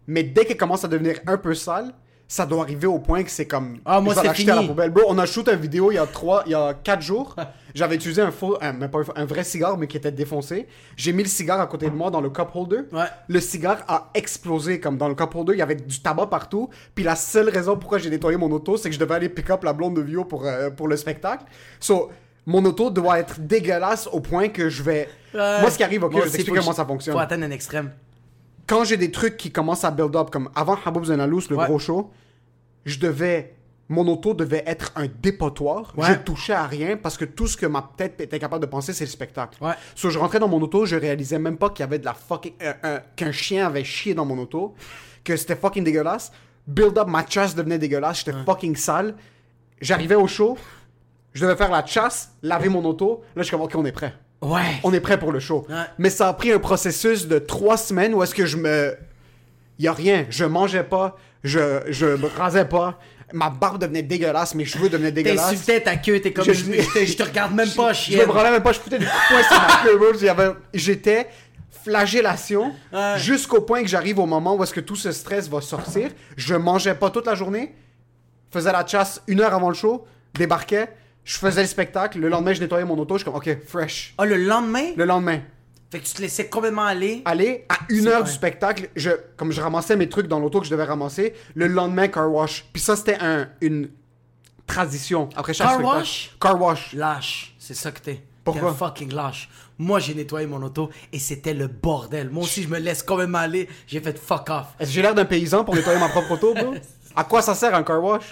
[0.08, 1.94] mais dès qu'elle commence à devenir un peu sale,
[2.28, 3.78] ça doit arriver au point que c'est comme.
[3.86, 4.70] Ah, moi, c'est l'acheter à la fini.
[4.74, 4.90] poubelle.
[4.90, 7.36] Bro, on a shoot une vidéo il y a trois, il y a quatre jours.
[7.76, 10.12] J'avais utilisé un faux, un, même pas un faux- un vrai cigare, mais qui était
[10.12, 10.68] défoncé.
[10.96, 12.80] J'ai mis le cigare à côté de moi dans le cup holder.
[12.92, 13.06] Ouais.
[13.28, 15.54] Le cigare a explosé comme dans le cup holder.
[15.54, 16.72] Il y avait du tabac partout.
[16.96, 19.52] Puis la seule raison pourquoi j'ai nettoyé mon auto, c'est que je devais aller pick
[19.52, 21.46] up la blonde de Vio pour, euh, pour le spectacle.
[21.80, 22.10] So,
[22.48, 25.08] mon auto doit être dégueulasse au point que je vais.
[25.36, 27.92] Moi, ce qui arrive, ok, Moi je faut comment ça fonctionne Faut atteindre un extrême.
[28.66, 31.66] quand j'ai des trucs qui commencent à build up, comme avant Haboub Zenalous, le Ouais.
[31.66, 32.10] gros show,
[32.86, 33.54] je devais.
[33.90, 35.94] Mon auto devait être un dépotoir.
[35.96, 36.08] Ouais.
[36.08, 38.92] Je touchais à rien parce que tout ce que ma tête était capable de penser,
[38.92, 39.64] c'est le spectacle.
[39.64, 39.72] Ouais.
[39.96, 42.14] So, je rentrais dans mon auto, je réalisais même pas qu'il y avait de la
[42.14, 42.52] fucking.
[42.62, 44.74] un- un- qu'un chien avait chié dans mon auto,
[45.24, 46.32] que c'était fucking dégueulasse.
[46.68, 49.16] Build up, ma chasse devenait dégueulasse, j'étais fucking sale.
[49.80, 50.58] J'arrivais au show,
[51.38, 53.21] je devais faire la chasse, laver mon auto.
[53.36, 54.80] Là, je suis comme, ok, on est prêt Ouais.
[54.84, 55.65] on est prêt pour le show.
[55.69, 55.76] Ouais.
[56.00, 58.95] Mais ça a pris un processus de trois semaines où est-ce que je me...
[59.80, 60.26] Y a rien.
[60.32, 62.97] Je mangeais pas, je, je me rasais pas,
[63.34, 65.52] ma barbe devenait dégueulasse, mes cheveux devenaient dégueulasses.
[65.52, 68.02] T'insultais ta queue, t'es comme, Je- je, je te, je te regarde même pas, Je
[68.02, 68.21] chien.
[68.21, 69.97] me branlais même pas, je foutais des coups sur ma queue.
[70.34, 70.54] bro.
[70.73, 71.28] J'étais
[71.84, 73.13] flagellation Ouais.
[73.17, 76.10] jusqu'au point que j'arrive au moment où est-ce que tout ce stress va sortir.
[76.36, 77.73] Je mangeais pas toute la journée,
[78.52, 80.89] faisais la chasse une heure avant le show, débarquais,
[81.28, 84.13] je faisais le spectacle, le lendemain je nettoyais mon auto, je suis comme ok, fresh.
[84.18, 84.94] Ah, le lendemain?
[84.96, 85.42] Le lendemain,
[85.92, 87.22] Fait que tu te laissais complètement aller?
[87.26, 88.30] aller à une heure vrai.
[88.30, 91.68] du spectacle, je, comme je ramassais mes trucs dans l'auto que je devais ramasser, le
[91.68, 92.66] lendemain, car wash.
[92.74, 93.90] Puis ça, c'était un, une
[94.66, 95.30] tradition.
[95.36, 95.98] Après chaque Car spectacle.
[96.00, 96.36] wash?
[96.40, 96.94] Car wash.
[96.94, 98.22] Lâche, c'est ça que t'es.
[98.44, 98.72] Pourquoi?
[98.72, 99.50] T'es fucking lâche.
[99.78, 102.30] Moi, j'ai nettoyé mon auto et c'était le bordel.
[102.30, 103.68] Moi aussi, je me laisse complètement aller.
[103.86, 104.68] J'ai fait fuck off.
[104.80, 106.74] Est-ce que j'ai l'air d'un paysan pour nettoyer ma propre auto, bro?
[107.16, 108.26] À quoi ça sert un car wash?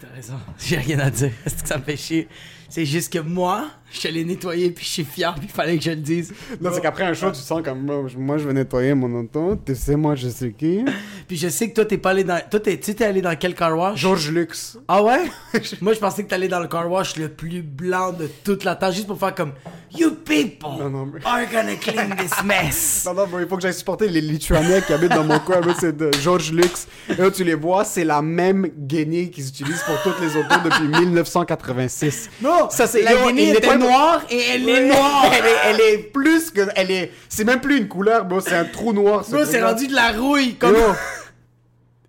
[0.00, 0.40] T'as raison.
[0.58, 1.32] J'ai rien à dire.
[1.44, 2.28] Est-ce que ça me fait chier?
[2.70, 5.84] C'est juste que moi, je allé nettoyer puis je suis fier puis il fallait que
[5.84, 6.32] je le dise.
[6.60, 9.12] Non, c'est qu'après un show, tu sens comme moi, je- moi, je vais nettoyer mon
[9.20, 9.56] auto.
[9.64, 10.84] Tu sais, moi, je sais qui.
[11.28, 12.40] Puis je sais que toi, t'es pas allé dans.
[12.50, 13.98] Toi, t'es- tu t'es allé dans quel car wash?
[14.00, 14.78] George Lux.
[14.88, 15.20] Ah ouais?
[15.80, 18.74] Moi, je pensais que t'allais dans le car wash le plus blanc de toute la
[18.76, 19.52] terre, juste pour faire comme
[19.96, 23.04] You people Non, non, mais- are gonna clean this mess.
[23.06, 25.60] Non, non, bro, il faut que j'aille supporter les Lituaniens qui habitent dans mon coin.
[25.78, 26.86] C'est de George Lux.
[27.08, 30.54] Et là, tu les vois, c'est la même guenille qu'ils utilisent pour toutes les autos
[30.64, 32.30] depuis 1986.
[32.42, 35.24] Non, ça c'est la guenille il était noire et elle est noire.
[35.32, 36.60] elle, est, elle est plus que.
[36.76, 37.10] Elle est.
[37.28, 38.40] C'est même plus une couleur, bro.
[38.40, 39.24] C'est un trou noir.
[39.28, 40.54] Bro, c'est rendu de la rouille.
[40.54, 40.74] Comme...
[40.74, 40.80] Yo,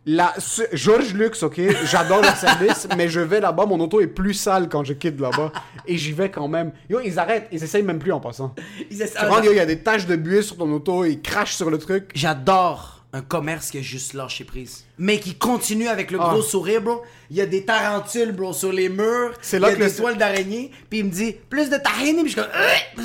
[0.05, 4.07] la, ce- George Lux, ok, j'adore le service, mais je vais là-bas, mon auto est
[4.07, 5.51] plus sale quand je quitte là-bas.
[5.86, 6.71] Et j'y vais quand même.
[6.89, 8.55] Yo, ils arrêtent, ils essayent même plus en passant.
[8.89, 11.77] Ils il y a des taches de buée sur ton auto, ils crachent sur le
[11.77, 12.10] truc.
[12.15, 14.86] J'adore un commerce qui a juste lâché prise.
[14.97, 16.30] Mais qui continue avec le Ah.
[16.30, 17.02] gros sourire, bro.
[17.30, 19.34] Il y a des tarentules, bro, sur les murs.
[19.41, 20.71] C'est là il y a que des le- toiles d'araignée.
[20.89, 22.24] Puis il me dit, plus de tahini.
[22.24, 22.52] Puis je suis comme,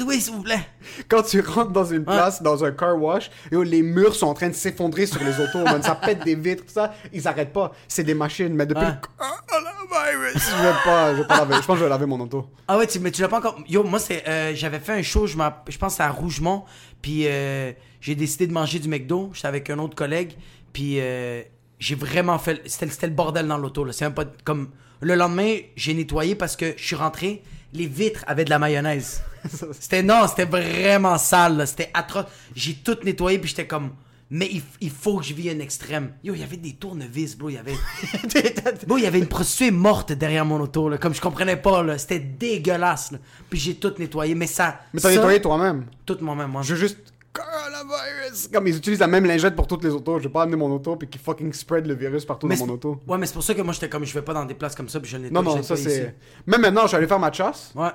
[0.00, 0.60] Euh, oui, s'il vous plaît.
[1.08, 4.34] Quand tu rentres dans une place, dans un car wash, yo, les murs sont en
[4.34, 6.94] train de s'effondrer sur les autos, man, ça pète des vitres, tout ça.
[7.12, 7.72] Ils arrêtent pas.
[7.88, 8.90] C'est des machines, mais depuis Ouais.
[8.92, 11.54] le coronavirus, je vais pas, je vais pas laver.
[11.54, 12.48] Je pense que je vais laver mon auto.
[12.68, 13.56] Ah ouais, tu, mais tu l'as pas encore.
[13.68, 15.36] Yo, moi, c'est, euh, j'avais fait un show, je,
[15.68, 16.64] je pense à Rougemont.
[17.02, 17.72] Puis euh,
[18.06, 19.30] j'ai décidé de manger du McDo.
[19.34, 20.34] J'étais avec un autre collègue.
[20.72, 21.42] Puis euh,
[21.80, 22.62] j'ai vraiment fait.
[22.66, 23.90] C'était, le bordel dans l'auto.
[23.90, 24.68] C'est un peu comme.
[25.00, 27.42] Le lendemain, j'ai nettoyé parce que je suis rentré.
[27.72, 29.22] Les vitres avaient de la mayonnaise.
[29.80, 31.66] C'était non, c'était vraiment sale.
[31.66, 32.26] C'était atroce.
[32.54, 33.40] J'ai tout nettoyé.
[33.40, 33.90] Puis j'étais comme.
[34.30, 36.12] Mais il, il faut que je vis un extrême.
[36.22, 37.48] Yo, il y avait des tournevis, bro.
[37.48, 37.74] Il y avait.
[38.86, 41.82] Bon, il y avait une prostituée morte derrière mon auto, là, comme je comprenais pas,
[41.82, 41.98] là.
[41.98, 43.18] C'était dégueulasse, là.
[43.50, 44.80] Puis j'ai tout nettoyé, mais ça.
[44.92, 45.86] Mais t'as nettoyé toi-même?
[46.04, 46.62] Tout moi-même, moi.
[46.62, 47.15] Je veux juste.
[47.36, 48.48] Coronavirus!
[48.52, 50.18] comme ils utilisent la même lingette pour toutes les autos.
[50.18, 52.66] Je vais pas amener mon auto puis qu'ils fucking spread le virus partout Mais dans
[52.66, 53.00] mon auto.
[53.06, 54.74] Ouais, mais c'est pour ça que moi, j'étais comme, je vais pas dans des places
[54.74, 56.14] comme ça, puis je l'ai Non, non, ça c'est.
[56.46, 57.72] Même maintenant, je suis allé faire ma chasse.
[57.74, 57.90] Ouais.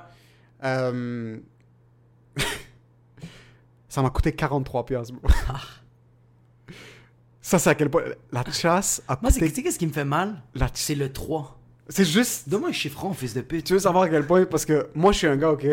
[0.63, 1.37] Euh...
[3.89, 5.31] ça m'a coûté 43 piastres, bro.
[7.43, 8.03] Ça, c'est à quel point.
[8.31, 9.55] La chasse a Moi, c'est- tu coûté.
[9.55, 10.43] sais qu'est-ce qui me fait mal?
[10.53, 10.69] La...
[10.73, 11.59] C'est le 3.
[11.89, 12.47] C'est juste.
[12.47, 13.65] Donne-moi un chiffron, fils de pute.
[13.65, 14.45] Tu veux savoir à quel point?
[14.45, 15.65] Parce que moi, je suis un gars, ok?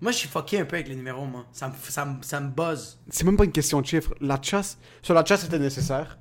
[0.00, 1.44] Moi, je suis fucké un peu avec les numéros, moi.
[1.52, 2.98] Ça me, ça me, ça me buzz.
[3.10, 4.14] C'est même pas une question de chiffres.
[4.20, 4.78] La chasse.
[5.02, 6.18] Sur la chasse, c'était nécessaire.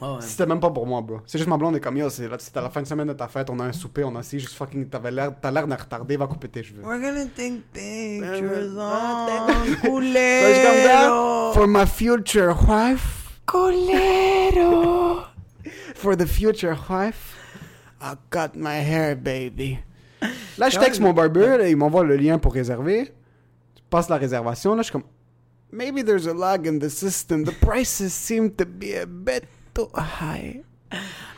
[0.00, 0.14] Ouais, ouais.
[0.20, 1.20] C'était même pas pour moi, bro.
[1.26, 3.28] C'est juste ma blonde est comme yo, c'est c'était la fin de semaine de ta
[3.28, 5.76] fête, on a un souper, on a assis, juste fucking, t'avais l'air, t'as l'air d'un
[5.76, 6.82] retardé, va couper tes cheveux.
[6.84, 11.52] We're gonna take pictures on Culero.
[11.54, 13.40] For my future wife.
[13.46, 15.24] Colero.
[15.94, 17.34] For the future wife.
[18.02, 19.78] I cut my hair, baby.
[20.58, 23.12] Là, je texte mon barber, là, il m'envoie le lien pour réserver.
[23.76, 25.04] Je passe la réservation, là, je suis comme.
[25.72, 27.44] Maybe there's a lag in the system.
[27.44, 30.62] The prices seem to be a bit too high.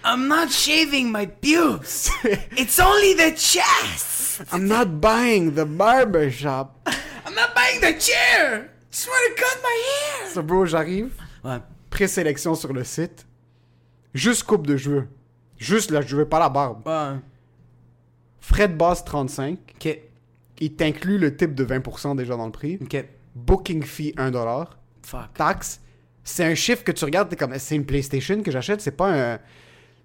[0.05, 2.11] I'm not shaving my pubes.
[2.57, 4.43] It's only the chest.
[4.53, 6.79] I'm not buying the barber shop.
[7.27, 8.71] I'm not buying the chair.
[8.91, 10.29] Just want to cut my hair.
[10.31, 11.13] So, bro, j'arrive.
[11.45, 11.61] Ouais.
[11.91, 13.27] Présélection sur le site.
[14.15, 15.09] Juste coupe de cheveux.
[15.59, 16.87] Juste là, je veux pas la barbe.
[16.87, 17.19] Ouais.
[18.49, 19.59] Frais de base 35.
[19.75, 19.99] Ok.
[20.61, 22.79] Il t'inclut le type de 20% déjà dans le prix.
[22.81, 23.05] Ok.
[23.35, 24.67] Booking fee 1$.
[25.03, 25.35] Fuck.
[25.35, 25.83] Taxe.
[26.25, 29.35] C'est un chiffre que tu regardes, t'es comme, c'est une PlayStation que j'achète, c'est pas
[29.35, 29.39] un.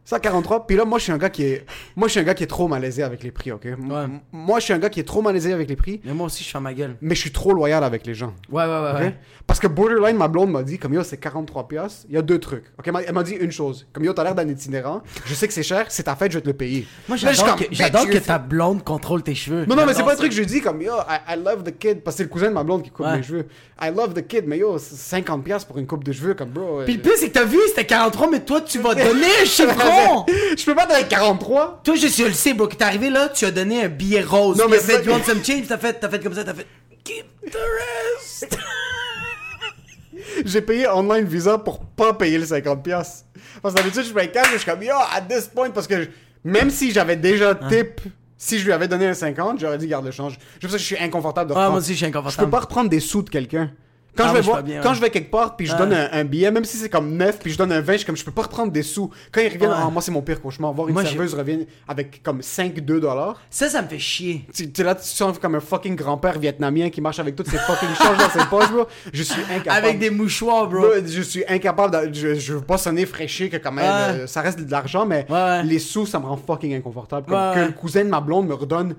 [0.05, 0.67] 143.
[0.67, 1.65] Puis là, moi, je suis un gars qui est.
[1.95, 3.65] Moi, je suis un gars qui est trop malaisé avec les prix, ok?
[3.65, 4.05] M- Ouais.
[4.31, 6.43] Moi, je suis un gars qui est trop malaisé avec les prix, Mais moi aussi,
[6.43, 6.95] je fais ma gueule.
[7.01, 8.33] mais je suis trop loyal avec les gens.
[8.51, 8.91] Ouais, ouais, ouais.
[8.93, 8.99] ok?
[8.99, 9.15] ouais.
[9.47, 12.05] Parce que Borderline, ma blonde m'a dit, comme yo, c'est 43 piastres.
[12.09, 12.65] Il y a deux trucs.
[12.79, 13.87] Ok, Elle m'a- elle m'a dit une chose.
[13.93, 15.01] Comme yo, t'as l'air d'un itinérant.
[15.25, 15.85] Je sais que c'est cher.
[15.89, 16.87] C'est ta fête, je vais te le payer.
[17.07, 19.35] Moi, Là, je suis j'adore comme, que, j'adore bitch, que you- ta blonde contrôle tes
[19.35, 19.65] cheveux.
[19.65, 21.43] Non, non, mais c'est J'adore pas un truc que je dis comme yo, I, I
[21.43, 22.01] love the kid.
[22.01, 23.17] Parce que c'est le cousin de ma blonde qui coupe Ouais.
[23.17, 23.45] mes cheveux.
[23.81, 26.49] I love the kid, mais yo, c'est 50 piastres pour une coupe de cheveux, comme
[26.49, 26.79] bro.
[26.81, 29.09] euh, Puis le pire, c'est que t'as vu, c'était 43, mais toi, tu vas donner
[29.41, 29.45] un
[29.95, 30.25] chiffron.
[30.57, 31.81] je peux pas donner 43.
[31.83, 34.21] Toi, je suis le sais, bro, que t'es arrivé là, tu as donné un billet
[34.21, 34.57] rose.
[34.57, 36.53] Non, Non, mais fait, you want some change, t'as fait, t'as fait comme ça, t'as
[36.53, 36.67] fait,
[37.03, 38.57] keep the rest.
[40.45, 43.25] J'ai payé online Visa pour pas payer le 50 piastres.
[43.61, 46.03] Parce que d'habitude, je cash, mais je suis comme yo, at this point, parce que
[46.03, 46.09] je-
[46.43, 48.01] même si j'avais déjà tip,
[48.37, 50.33] si je lui avais donné un 50, j'aurais dit garde le change.
[50.33, 51.71] Juste parce que je suis inconfortable de Ah, reprendre.
[51.71, 52.51] moi aussi, je suis Je peux inconfortable.
[52.51, 53.71] pas reprendre des sous de quelqu'un.
[54.15, 54.95] Quand, Ah, je vais voir, bien, quand ouais.
[54.95, 57.39] je vais quelque part puis je donne un, un billet, même si c'est comme neuf
[57.39, 59.09] puis je donne un 20, je suis comme je peux pas reprendre des sous.
[59.31, 60.71] Quand ils reviennent, ah, moi c'est mon pire cauchemar.
[60.73, 63.41] Voir une Moi, serveuse revienne avec comme 5-2 dollars.
[63.49, 64.45] Ça, ça me fait chier.
[64.53, 67.89] Tu là, tu sens comme un fucking grand-père vietnamien qui marche avec toutes ses fucking
[67.95, 68.85] changes dans ses poches, bro.
[69.11, 69.85] Je suis incapable.
[69.85, 70.85] Avec des mouchoirs, bro.
[71.05, 74.41] Je suis incapable de, je, je veux pas sonner fraîché que quand même euh, ça
[74.41, 77.59] reste de l'argent mais Ouais, les sous ça me rend fucking inconfortable comme Ouais, que
[77.67, 78.95] le cousin de ma blonde me redonne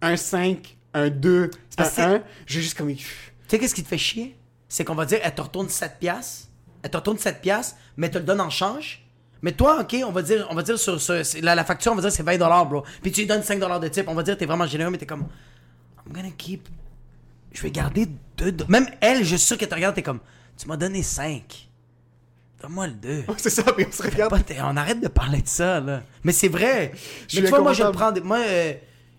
[0.00, 3.04] un 5 un 2 un parce que 1 j'ai juste comme Tu
[3.48, 4.36] sais, qu'est-ce qui te fait chier?
[4.68, 6.48] C'est qu'on va dire, elle te retourne 7 piastres.
[6.82, 9.04] Elle te retourne 7 piastres, mais te le donne en change.
[9.42, 10.98] Mais toi, ok, on va dire, on va dire sur,
[11.42, 12.82] la, la facture, on va dire c'est 20 bro.
[13.02, 14.08] Puis tu lui donnes 5 de type.
[14.08, 15.26] On va dire, t'es vraiment généreux, mais t'es comme,
[16.06, 16.68] I'm gonna keep.
[17.52, 20.20] Je vais garder 2 Même elle, je suis sûr qu'elle te regarde, t'es comme,
[20.56, 21.68] tu m'as donné 5.
[22.62, 23.24] Donne-moi le 2.
[23.36, 26.02] c'est ça puis on se regarde Pas on arrête de parler de ça, là.
[26.22, 26.92] Mais c'est vrai.
[27.34, 28.12] mais tu vois, moi, je le prends.
[28.12, 28.72] Des, moi, euh,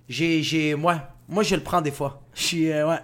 [0.09, 2.23] j'ai, j'ai, moi, moi, je le prends des fois.
[2.33, 2.99] Je suis, euh, ouais.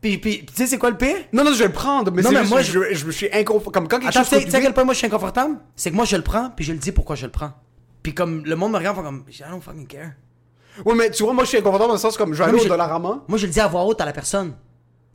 [0.00, 1.16] Puis, puis, tu sais, c'est quoi le pire?
[1.32, 3.28] non non je vais le prendre mais Non, mais juste moi, je, je, je suis
[3.32, 4.94] inconfortable comme quand quelque Attends, chose tu sais coûte tu sais à quel point moi
[4.94, 5.56] je suis inconfortable?
[5.74, 7.52] C'est que moi je le prends, puis je le dis pourquoi je le prends.
[8.02, 10.12] Puis comme le monde me regarde, comme, I don't fucking care.
[10.84, 12.60] ouais mais tu vois moi je suis inconfortable dans le sens comme je vais aller
[12.60, 14.52] au Dollarama Moi je le dis à voix haute à la personne.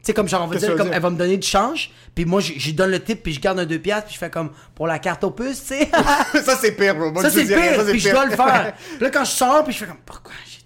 [0.02, 0.96] Tu sais, comme genre, on va dire, comme dire?
[0.96, 3.34] elle va me donner du change, puis moi je je lui donne le tip, puis
[3.34, 5.76] je garde un 2 piastres, puis je fais comme pour la carte aux puces, tu
[5.76, 5.92] sais.
[6.44, 8.74] ça c'est pire bro Moi, ça c'est pire, ça, c'est puis je dois le faire.
[8.96, 10.61] Puis là quand je sors, puis je fais comme, pourquoi j'ai?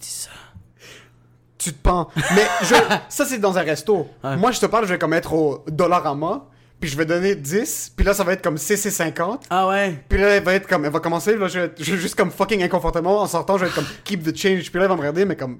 [1.66, 2.08] Tu te pends.
[2.16, 2.76] Mais je,
[3.10, 4.08] ça, c'est dans un resto.
[4.38, 6.46] Moi, je te parle, je vais comme être au Dollarama,
[6.80, 9.46] puis je vais donner 10, puis là, ça va être comme 6 et 50.
[9.50, 10.04] Ah ouais?
[10.10, 11.98] Puis là, elle va être comme, elle va commencer, là, je vais, être- je vais
[11.98, 14.84] juste comme fucking inconfortablement, en sortant, je vais être comme keep the change, puis là,
[14.86, 15.60] elle va me regarder, mais comme.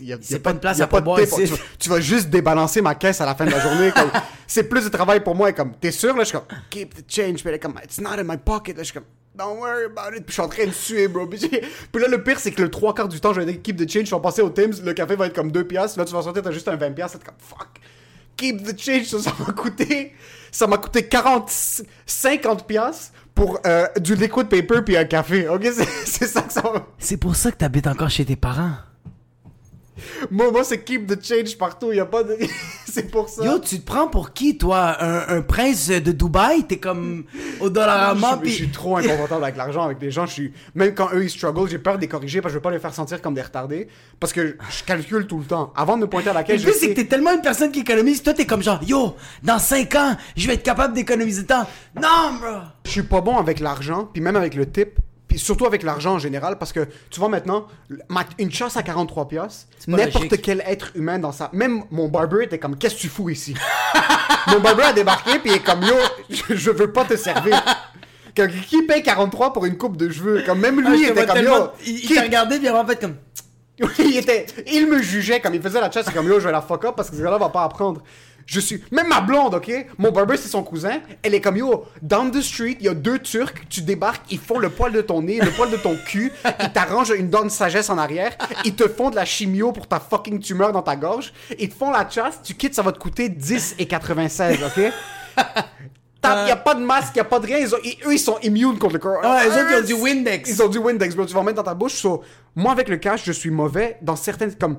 [0.00, 1.44] y a- y a pas une place y a à pourboire de ici.
[1.44, 3.90] Tu, vas- tu vas juste débalancer ma caisse à la fin de la journée.
[4.46, 5.50] c'est plus de travail pour moi.
[5.50, 6.14] Et comme, t'es sûr?
[6.16, 7.36] Là, je suis comme, keep the change.
[7.40, 8.76] Puis elle est comme, it's not in my pocket.
[8.76, 10.24] Là, je suis comme, don't worry about it.
[10.24, 11.26] Puis je suis en train de suer, bro.
[11.26, 11.60] Puis, j'ai-
[11.92, 13.76] puis là, le pire, c'est que le trois quarts du temps, je vais dire keep
[13.76, 14.06] the change.
[14.06, 14.82] Je vais passer au Tim's.
[14.82, 15.98] Le café va être comme 2 piastres.
[15.98, 17.18] Là, tu vas sortir, t'as juste un 20 piastres.
[17.18, 17.68] T'es comme, fuck.
[18.36, 19.04] Keep the change.
[19.06, 20.12] Ça, ça m'a coûté,
[20.50, 21.50] ça m'a coûté 40,
[22.06, 25.48] 50 piastres pour euh, du liquid paper puis un café.
[25.48, 25.66] Ok?
[26.04, 26.86] C'est, ça que ça va.
[26.98, 28.72] C'est pour ça que t'habites encore chez tes parents.
[30.30, 31.92] Moi, moi c'est keep the change partout.
[31.92, 32.36] Y a pas de.
[32.94, 33.44] c'est pour ça.
[33.44, 34.96] Yo, tu te prends pour qui, toi?
[35.02, 36.64] Un, un prince de Dubaï?
[36.64, 37.24] T'es comme
[37.60, 38.72] au Dollarama, je, suis- je suis puis.
[38.72, 40.26] trop inconfortable avec l'argent, avec les gens.
[40.26, 42.58] Je suis même quand eux ils struggle, j'ai peur de les corriger parce que je
[42.58, 43.88] veux pas les faire sentir comme des retardés.
[44.20, 45.72] Parce que je calcule tout le temps.
[45.76, 47.40] Avant de me pointer à la Le caisse, je plus, c'est que t'es tellement une
[47.42, 48.22] personne qui économise.
[48.22, 51.66] Toi, t'es comme genre, yo, dans 5 ans, je vais être capable d'économiser tant.
[51.96, 52.58] Non, bro.
[52.84, 54.98] je suis pas bon avec l'argent, puis même avec le tip,
[55.32, 57.66] puis surtout avec l'argent en général, parce que tu vois maintenant,
[58.10, 61.48] ma- une chasse à 43 piastres, n'importe quel être humain dans sa...
[61.54, 63.54] Même mon barber était comme, qu'est-ce que tu fous ici?
[64.48, 65.94] mon barber a débarqué, puis il est comme, yo,
[66.50, 67.62] je, veux pas te servir.
[68.36, 70.42] Comme, Qui paye 43 pour une coupe de cheveux?
[70.44, 73.00] Comme même lui, Ah, il était comme, yo, Il, qui- t'a regardé, puis en fait
[73.00, 73.16] comme.
[73.98, 76.60] il, était, il me jugeait comme il faisait la chasse, comme yo, je vais la
[76.60, 78.02] fuck up parce que ce gars-là va pas apprendre.
[78.46, 78.82] Je suis.
[78.90, 79.70] Même ma blonde, ok?
[79.98, 81.00] Mon barber, c'est son cousin.
[81.22, 84.38] Elle est comme yo, down the street, il y a deux Turcs, tu débarques, ils
[84.38, 87.44] font le poil de ton nez, le poil de ton cul, ils t'arrangent une dent
[87.44, 88.32] de sagesse en arrière,
[88.64, 91.74] ils te font de la chimio pour ta fucking tumeur dans ta gorge, ils te
[91.74, 94.92] font la chasse, tu quittes, ça va te coûter 10 et 96, ok?
[96.24, 97.58] Il y a pas de masque, il y a pas de rien.
[97.58, 99.20] Ils ont- ils- eux, ils sont immunes contre le corona.
[99.24, 100.50] Ah, eux autres, ils ont du Windex.
[100.50, 101.26] Ils ont du Windex, bro.
[101.26, 101.94] Tu vas en mettre dans ta bouche.
[101.94, 102.22] So,
[102.54, 104.54] moi, avec le cash, je suis mauvais dans certaines.
[104.54, 104.76] Comme.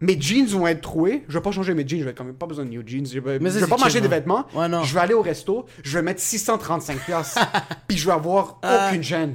[0.00, 1.24] Mes jeans vont être troués.
[1.28, 2.00] Je vais pas changer mes jeans.
[2.00, 3.06] Je vais quand même pas besoin de new jeans.
[3.06, 4.46] Je vais, ça, je vais pas m'acheter des vêtements.
[4.54, 4.82] Ouais, non.
[4.82, 5.66] Je vais aller au resto.
[5.82, 7.38] Je vais mettre 635 piastres.
[7.88, 8.88] Puis je vais avoir Ah.
[8.88, 9.34] aucune gêne.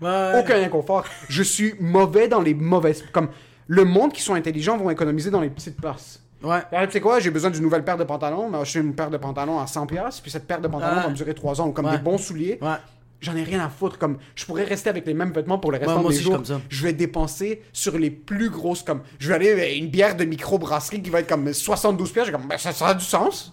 [0.00, 0.32] Ouais.
[0.38, 1.04] Aucun inconfort.
[1.28, 3.02] Je suis mauvais dans les mauvaises.
[3.12, 3.28] Comme.
[3.68, 6.20] Le monde qui sont intelligents vont économiser dans les petites places.
[6.40, 6.60] Ouais.
[6.70, 8.48] Alors, tu sais quoi, j'ai besoin d'une nouvelle paire de pantalons.
[8.48, 11.02] Mais acheter une paire de pantalons à 100$, piastres, puis cette paire de pantalons Ah.
[11.02, 11.66] va me durer 3 ans.
[11.66, 11.92] Ou comme Ouais.
[11.96, 12.58] des bons souliers.
[12.62, 12.76] Ouais.
[13.20, 13.98] J'en ai rien à foutre.
[13.98, 16.18] Comme, je pourrais rester avec les mêmes vêtements pour le restant Ouais, moi des aussi,
[16.18, 16.34] je suis jours.
[16.36, 16.60] comme ça.
[16.68, 18.82] Je vais dépenser sur les plus grosses.
[18.82, 21.96] Comme, je vais aller avec une bière de microbrasserie qui va être comme 72$.
[21.96, 22.24] piastres.
[22.26, 23.52] J'ai comme, ben, ça, ça a du sens.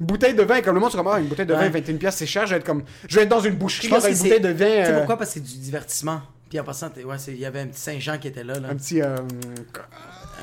[0.00, 1.80] Une bouteille de vin, comme le monde, c'est comme, ah, une bouteille de vin, Ouais.
[1.80, 2.46] 21$, piastres, c'est cher.
[2.46, 4.64] Je vais être comme, je vais être dans une boucherie avec une bouteille de vin.
[4.66, 5.16] Tu sais euh, pourquoi?
[5.18, 6.20] Parce que c'est du divertissement.
[6.48, 8.58] Puis en passant, ouais, il y avait un petit Saint-Jean qui était là.
[8.58, 8.68] là.
[8.70, 9.00] Un petit.
[9.02, 9.16] euh,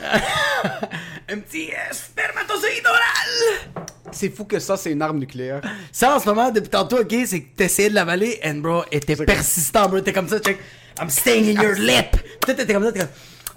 [1.30, 3.86] Un petit euh, spermatozoïde oral!
[4.12, 5.62] C'est fou que ça, c'est une arme nucléaire.
[5.92, 9.16] Ça, en ce moment, depuis tantôt, ok, c'est que t'essayais de l'avaler, and bro, était
[9.16, 10.02] C'est persistant, bro.
[10.02, 10.60] T'es comme ça, check.
[11.00, 12.18] I'm staying in your lip.
[12.46, 13.10] T'étais comme ça, t'es comme.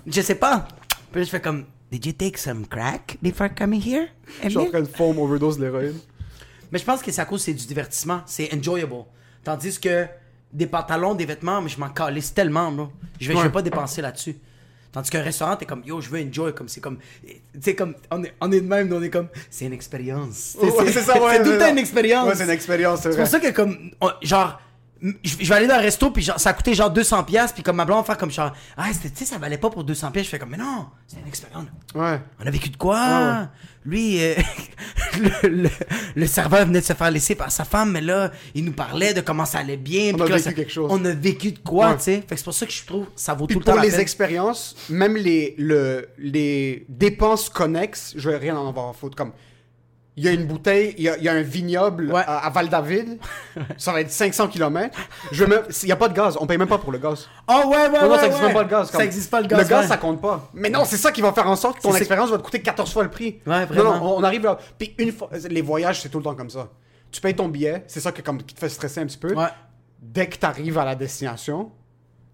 [0.07, 0.69] Je sais pas.
[1.13, 1.65] Puis je fais comme.
[1.91, 4.09] Did you take some crack before coming here?
[4.43, 5.99] Je suis en train de foam overdose d'héroïne.
[6.73, 8.23] Mais je pense que c'est à cause c'est du divertissement.
[8.27, 9.05] C'est enjoyable.
[9.45, 10.07] Tandis que
[10.53, 12.89] des pantalons, des vêtements, mais je m'en calisse tellement, bro.
[13.21, 14.37] Je vais, je vais pas dépenser là-dessus.
[14.95, 17.95] Tandis qu'un restaurant, t'es comme, yo, je veux enjoy, comme c'est comme, tu sais, comme,
[18.13, 20.57] on est, on est de même, on est comme, c'est une expérience.
[20.63, 22.29] Ouais, c'est ça, ouais, C'est tout le temps une expérience.
[22.29, 24.61] Ouais, c'est une expérience, c'est C'est pour ça que, comme, on- genre,
[25.03, 27.63] je vais aller dans un resto, puis genre, ça a coûté genre 200$, piastres, puis
[27.63, 30.11] comme ma blonde va faire comme genre, ah, tu sais, ça valait pas pour 200$,
[30.13, 30.19] piastres.
[30.25, 31.67] je fais comme, mais non, c'est une expérience.
[31.95, 32.21] Ouais.
[32.43, 32.99] On a vécu de quoi?
[32.99, 33.47] Ah ouais.
[33.87, 34.35] Lui, euh,
[35.43, 35.71] le, le-
[36.15, 39.13] le serveur venait de se faire laisser par sa femme, mais là, il nous parlait
[39.13, 40.13] de comment ça allait bien.
[40.15, 40.91] On puis a vécu ça- quelque chose.
[40.91, 41.97] On a vécu de quoi, Ouais.
[41.97, 42.25] tu sais?
[42.27, 43.85] Fait c'est pour ça que je trouve ça vaut Puis tout le pour temps la
[43.85, 44.01] les peine.
[44.01, 49.17] expériences, même les, le, les dépenses connexes, je vais rien en avoir à foutre.
[49.17, 49.33] Comme,
[50.17, 52.23] il y a une bouteille, il y a, il y a un vignoble Ouais.
[52.25, 53.19] à, à Val-David,
[53.79, 54.97] ça va être 500 km.
[55.33, 57.29] Je me, il y a pas de gaz, on paye même pas pour le gaz.
[57.49, 58.47] Oh, ouais, ouais, Non, non, ouais, ça existe ouais.
[58.47, 58.91] même pas le gaz.
[58.91, 58.99] Ça
[59.31, 59.59] pas le gaz.
[59.63, 59.89] Le gaz, ouais.
[59.89, 60.49] ça compte pas.
[60.55, 62.63] Mais non, c'est ça qui va faire en sorte que ton expérience va te coûter
[62.63, 63.41] 14 fois le prix.
[63.47, 63.95] Ouais, vraiment.
[63.95, 64.59] Non, non, on arrive là.
[64.79, 66.69] Puis une fois, les voyages, c'est tout le temps comme ça.
[67.11, 69.35] Tu payes ton billet, c'est ça que, comme, qui te fait stresser un petit peu.
[70.01, 71.71] Dès que tu arrives à la destination,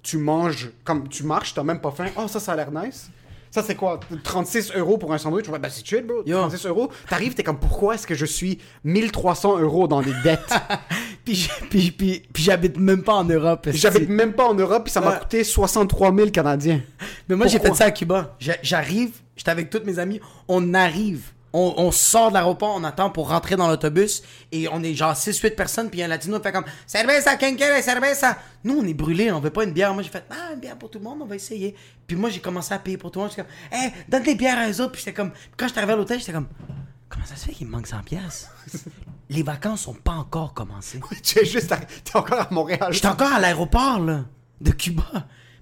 [0.03, 2.07] tu manges, comme tu marches, t'as même pas faim.
[2.17, 3.11] Oh, ça, ça a l'air nice.
[3.51, 3.99] Ça, c'est quoi?
[4.23, 5.49] 36 euros pour un sandwich?
[5.49, 6.23] Ouais, ben c'est chill, bro.
[6.25, 6.39] Yo.
[6.39, 6.91] 36 euros.
[7.09, 10.53] T'arrives, t'es comme, pourquoi est-ce que je suis 1300 euros dans des dettes?
[11.25, 13.69] Puis, j'- puis, puis, puis j'habite même pas en Europe.
[13.73, 15.19] J'habite même pas en Europe, puis ça m'a Ouais.
[15.19, 16.81] coûté 63 000 Canadiens.
[17.29, 18.35] Mais moi, j'ai fait ça à Cuba.
[18.41, 22.85] J'a- J'arrive, j'étais avec tous mes amis, on arrive, on, on sort de l'aéroport, on
[22.85, 26.53] attend pour rentrer dans l'autobus, et on est genre 6-8 personnes, puis un latino fait
[26.53, 29.93] comme «Cerveza, quien quiere cerveza?» Nous, on est brûlés, on veut pas une bière.
[29.95, 31.75] Moi, j'ai fait «Ah, une bière pour tout le monde, on va essayer.»
[32.07, 33.33] Puis moi, j'ai commencé à payer pour tout le monde.
[33.35, 35.33] J'étais comme «Hey, donne des bières à eux autres.» Puis j'étais comme...
[35.57, 36.49] Quand j'étais arrivé à l'hôtel, j'étais comme
[37.09, 38.49] «Comment ça se fait qu'il me manque 100 pièces
[39.31, 41.01] Les vacances sont pas encore commencées.
[41.23, 42.93] tu es juste, à- t'es encore à Montréal.
[42.93, 44.25] J'étais encore à l'aéroport, là,
[44.61, 45.05] de Cuba.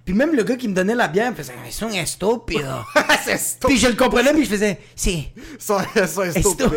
[0.08, 2.62] Puis même le gars qui me donnait la bière me faisait «C'est un estúpido.»
[3.26, 3.68] c'est stop.
[3.68, 5.28] Puis je le comprenais, puis je faisais, si.
[5.58, 6.70] Ça, ça est stupido.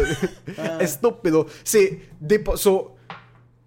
[0.82, 1.48] Est stupido.
[1.64, 1.98] C'est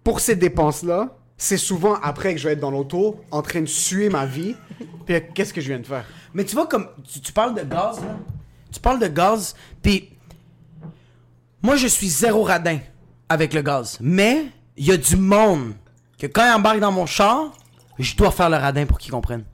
[0.03, 3.65] pour ces dépenses-là, c'est souvent après que je vais être dans l'auto, en train de
[3.65, 4.55] suer ma vie.
[5.07, 6.05] Puis qu'est-ce que je viens de faire?
[6.35, 8.17] Mais tu vois, comme, tu, tu parles de gaz, là.
[8.71, 10.11] Tu parles de gaz, puis
[11.63, 12.77] moi, je suis zéro radin
[13.29, 13.97] avec le gaz.
[13.99, 14.45] Mais,
[14.77, 15.73] il y a du monde
[16.19, 17.51] que quand il embarque dans mon char,
[17.97, 19.45] je dois faire le radin pour qu'ils comprennent.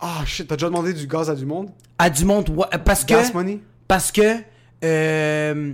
[0.00, 3.04] Ah shit, t'as déjà demandé du gaz à du monde À du monde, ouais, parce
[3.04, 3.12] que...
[3.14, 3.60] Gas money?
[3.86, 4.36] Parce que.
[4.84, 5.72] euh,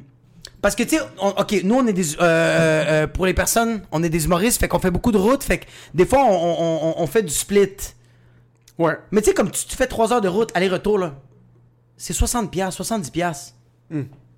[0.63, 2.15] parce que, tu sais, ok, nous, on est des.
[2.17, 5.19] euh, euh, euh, pour les personnes, on est des humoristes, fait qu'on fait beaucoup de
[5.19, 7.69] routes, fait que des fois, on, on- on- on fait du split.
[8.79, 8.97] Ouais.
[9.13, 11.15] Mais tu sais, comme tu, tu fais 3 heures de route, aller-retour, là,
[11.97, 13.55] c'est 60 piastres, 70 piastres.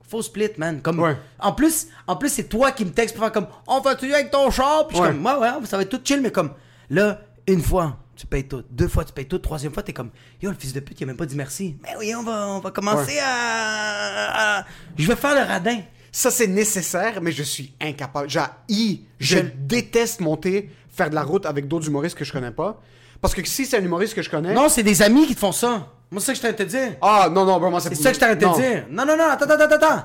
[0.06, 0.80] Faut split, man.
[0.82, 1.00] Comme.
[1.00, 1.16] Ouais.
[1.38, 4.30] En plus, en plus c'est toi qui me textes pour faire comme On va-tu avec
[4.30, 4.86] ton char?
[4.88, 6.50] Puis je suis comme Ouais, ouais, ça va être tout chill, mais comme
[6.90, 8.62] là, une fois, tu payes tout.
[8.70, 9.38] Deux fois, tu payes tout.
[9.38, 10.10] Troisième fois, t'es comme
[10.42, 11.76] Yo, le fils de pute, il a même pas dit merci.
[11.82, 13.20] Mais oui, on va, on va commencer Ouais.
[13.22, 14.64] à, à-
[14.98, 15.78] Je vais faire le radin.
[16.10, 18.28] Ça, c'est nécessaire, mais je suis incapable.
[18.28, 22.50] J'ai je Je- déteste monter, faire de la route avec d'autres humoristes que je connais
[22.50, 22.80] pas.
[23.20, 24.52] Parce que si c'est un humoriste que je connais.
[24.54, 25.88] Non, c'est des amis qui te font ça.
[26.10, 26.96] Moi, c'est ça que je t'arrête de dire.
[27.02, 28.86] Ah, non, non, vraiment, c'est C'est ça que je t'arrête de dire.
[28.90, 30.04] Non, non, non, attends, attends, attends, attends.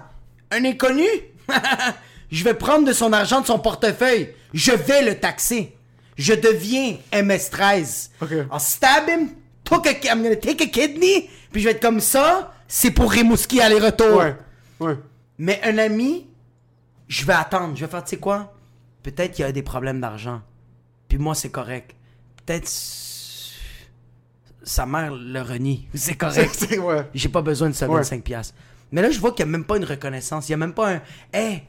[0.52, 1.08] Un inconnu?
[2.32, 4.30] je vais prendre de son argent de son portefeuille.
[4.54, 5.76] Je vais le taxer.
[6.18, 8.10] Je deviens MS-13.
[8.22, 8.32] Ok.
[8.32, 9.30] I'll stab him,
[9.64, 12.54] took a, I'm gonna take a kidney, puis je vais être comme ça.
[12.68, 14.18] C'est pour Rimouski aller-retour.
[14.18, 14.36] Ouais,
[14.80, 14.98] ouais.
[15.38, 16.28] Mais un ami,
[17.08, 17.76] je vais attendre.
[17.76, 18.54] Je vais faire, tu sais quoi?
[19.04, 20.42] Peut-être qu'il y a des problèmes d'argent.
[21.10, 21.96] Puis moi, c'est correct.
[22.46, 22.68] Peut-être
[24.64, 25.88] sa mère le renie.
[25.94, 26.68] C'est correct.
[26.80, 27.06] Ouais.
[27.14, 27.98] J'ai pas besoin de ça Ouais.
[27.98, 28.56] 25 piastres.
[28.92, 30.48] Mais là, je vois qu'il n'y a même pas une reconnaissance.
[30.48, 31.02] Il n'y a même pas un
[31.34, 31.64] Hey!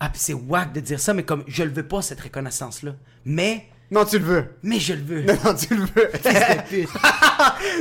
[0.00, 2.94] Ah, puis c'est wack de dire ça, mais comme je le veux pas, cette reconnaissance-là.
[3.24, 4.44] Mais, Non, tu le veux.
[4.62, 5.22] mais je le veux.
[5.22, 6.10] Non, non, tu le veux.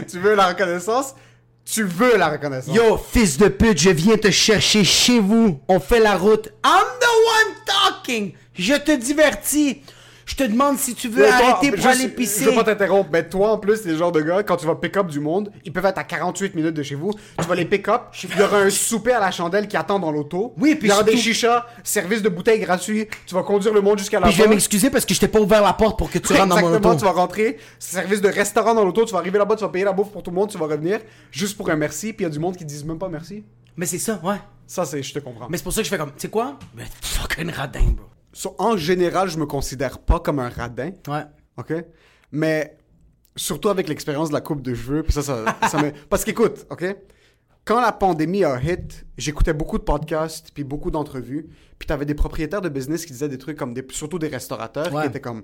[0.11, 1.15] tu veux la reconnaissance?
[1.63, 2.75] Tu veux la reconnaissance.
[2.75, 5.61] Yo, fils de pute, je viens te chercher chez vous.
[5.69, 6.47] On fait la route.
[6.65, 8.33] I'm the one talking.
[8.53, 9.83] Je te divertis.
[10.31, 12.45] Je te demande si tu veux Mais toi, arrêter pour aller pisser.
[12.45, 14.65] Je veux pas t'interrompre, mais toi, en plus, t'es le genre de gars, quand tu
[14.65, 17.53] vas pick-up du monde, ils peuvent être à 48 minutes de chez vous, tu vas
[17.55, 20.53] les pick-up, il y aura un souper à la chandelle qui attend dans l'auto.
[20.57, 23.81] Oui, puis Il y aura des chichas, service de bouteilles gratuit, tu vas conduire le
[23.81, 24.55] monde jusqu'à la Puis je vais porte.
[24.55, 26.67] m'excuser parce que je t'ai pas ouvert la porte pour que tu rentres dans mon
[26.67, 26.99] Exactement, auto.
[26.99, 29.83] tu vas rentrer, service de restaurant dans l'auto, tu vas arriver là-bas, tu vas payer
[29.83, 32.27] la bouffe pour tout le monde, tu vas revenir, juste pour un merci, puis il
[32.29, 33.43] y a du monde qui disent même pas merci.
[33.75, 34.37] Mais c'est ça, ouais.
[34.65, 35.47] Ça, c'est, je te comprends.
[35.49, 36.57] Mais c'est pour ça que je fais comme, tu sais quoi?
[36.73, 38.05] Mais fucking radin, bro.
[38.33, 40.91] So, en général, je me considère pas comme un radin.
[41.07, 41.23] Ouais.
[41.57, 41.73] OK?
[42.31, 42.77] Mais
[43.35, 45.91] surtout avec l'expérience de la coupe de cheveux, puis ça, ça, ça me...
[46.09, 46.85] Parce qu'écoute, OK?
[47.63, 52.15] Quand la pandémie a hit, j'écoutais beaucoup de podcasts, puis beaucoup d'entrevues, puis t'avais des
[52.15, 53.85] propriétaires de business qui disaient des trucs comme des...
[53.91, 55.03] Surtout des restaurateurs Ouais.
[55.03, 55.43] qui étaient comme...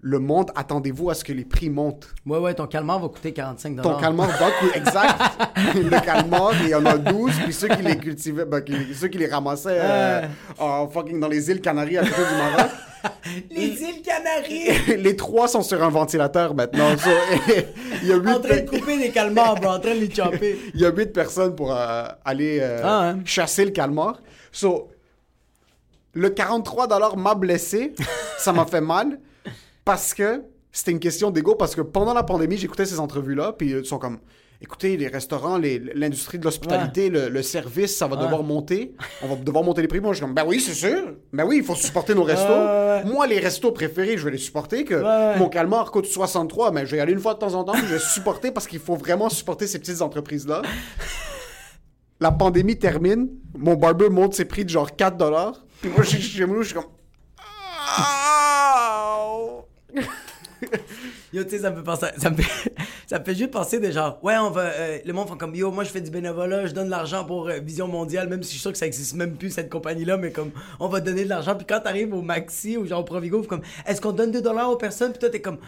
[0.00, 2.06] Le monde, attendez-vous à ce que les prix montent.
[2.24, 4.78] Ouais, ouais, ton calmar va coûter 45 Ton calmar va coûter...
[4.78, 5.18] Exact!
[5.74, 8.44] le calmar, il y en a 12, puis ceux qui les cultivaient...
[8.44, 10.22] ben, qui- ceux qui les ramassaient euh,
[10.92, 12.70] fucking dans les îles Canaries à côté du Maroc...
[13.50, 14.96] Les îles Canaries!
[15.02, 16.96] les trois sont sur un ventilateur maintenant.
[16.98, 17.10] So,
[18.02, 20.00] il y a huit en train de pe- couper des calmars, bro, en train de
[20.00, 20.58] les chopper.
[20.74, 23.18] il y a huit personnes pour euh, aller euh, Ah, hein.
[23.24, 24.20] chasser le calmar.
[24.50, 24.88] So,
[26.12, 27.94] le 43 m'a blessé.
[28.38, 29.20] ça m'a fait mal
[29.88, 31.54] parce que c'était une question d'ego.
[31.54, 33.54] Parce que pendant la pandémie, j'écoutais ces entrevues-là.
[33.56, 34.18] Puis ils sont comme.
[34.60, 35.56] Écoutez, les restaurants,
[35.94, 38.94] l'industrie de l'hospitalité, le, le service, ça va devoir monter.
[39.22, 40.00] On va devoir monter les prix.
[40.00, 41.14] Moi, je suis comme, ben oui, c'est sûr.
[41.32, 42.52] Ben oui, il faut supporter nos restos.
[42.52, 43.04] ouais.
[43.04, 44.84] Moi, les restos préférés, je vais les supporter.
[44.84, 47.64] Que mon calmar coûte 63, mais je vais y aller une fois de temps en
[47.64, 47.74] temps.
[47.76, 50.60] Je vais supporter parce qu'il faut vraiment supporter ces petites entreprises-là.
[52.20, 53.28] La pandémie termine.
[53.56, 55.64] Mon barber monte ses prix de genre 4 dollars.
[55.80, 56.84] Puis moi, je nous, je suis comme.
[56.84, 58.17] Ouh!
[61.32, 62.74] Yo, tu sais, ça me fait penser, ça me fait,
[63.06, 65.54] ça me fait juste penser de genre, ouais, on va, euh, le monde font comme,
[65.54, 68.42] yo, moi je fais du bénévolat, je donne de l'argent pour euh, Vision Mondiale, même
[68.42, 71.00] si je suis sûr que ça existe même plus cette compagnie-là, mais comme, on va
[71.00, 74.12] donner de l'argent, puis quand t'arrives au Maxi ou genre au Provigo, comme, est-ce qu'on
[74.12, 75.58] donne 2 dollars aux personnes, puis toi t'es comme,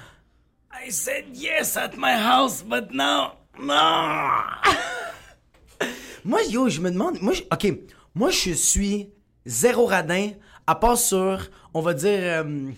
[0.73, 3.75] I said yes at my house, but now, no.
[6.25, 7.73] moi, yo, je me demande, moi, ok,
[8.15, 9.11] moi je suis
[9.45, 10.31] zéro radin,
[10.67, 12.71] à part sur, on va dire, euh,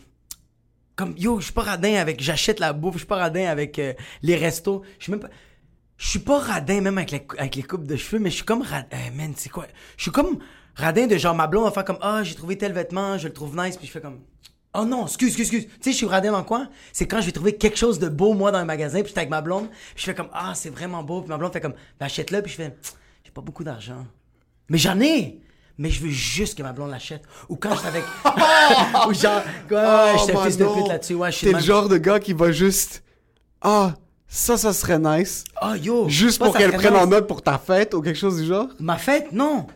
[0.96, 3.78] comme yo, je suis pas radin avec j'achète la bouffe, je suis pas radin avec
[3.78, 5.30] euh, les restos, je suis même pas
[5.96, 9.10] je suis pas radin même avec les, coupes de cheveux, mais je suis comme radin,
[9.14, 9.66] man, c'est quoi?
[9.96, 10.38] Je suis comme
[10.74, 13.32] radin de genre ma blonde va faire comme ah, j'ai trouvé tel vêtement, je le
[13.32, 14.20] trouve nice puis je fais comme
[14.74, 15.66] Oh non, excuse, excuse, excuse.
[15.66, 16.68] Tu sais, je suis radin dans quoi?
[16.94, 19.20] C'est quand je vais trouver quelque chose de beau, moi, dans un magasin, puis j'étais
[19.20, 21.60] avec ma blonde, puis je fais comme, ah, c'est vraiment beau, puis ma blonde fait
[21.60, 22.74] comme, ben, achète-le, puis je fais,
[23.22, 24.06] j'ai pas beaucoup d'argent.
[24.70, 25.41] Mais j'en ai!
[25.78, 27.22] Mais je veux juste que ma blonde l'achète.
[27.48, 28.04] Ou quand je suis avec.
[29.08, 32.20] Ou genre, ouais, j'étais Oh, fils de pute là-dessus, ouais, T'es le genre de gars
[32.20, 33.02] qui va juste.
[33.60, 33.94] Ah,
[34.28, 35.44] ça, ça serait nice.
[35.56, 36.08] Ah, yo!
[36.08, 38.68] Juste pour qu'elle prenne en note pour ta fête ou quelque chose du genre?
[38.80, 39.66] Ma fête, non!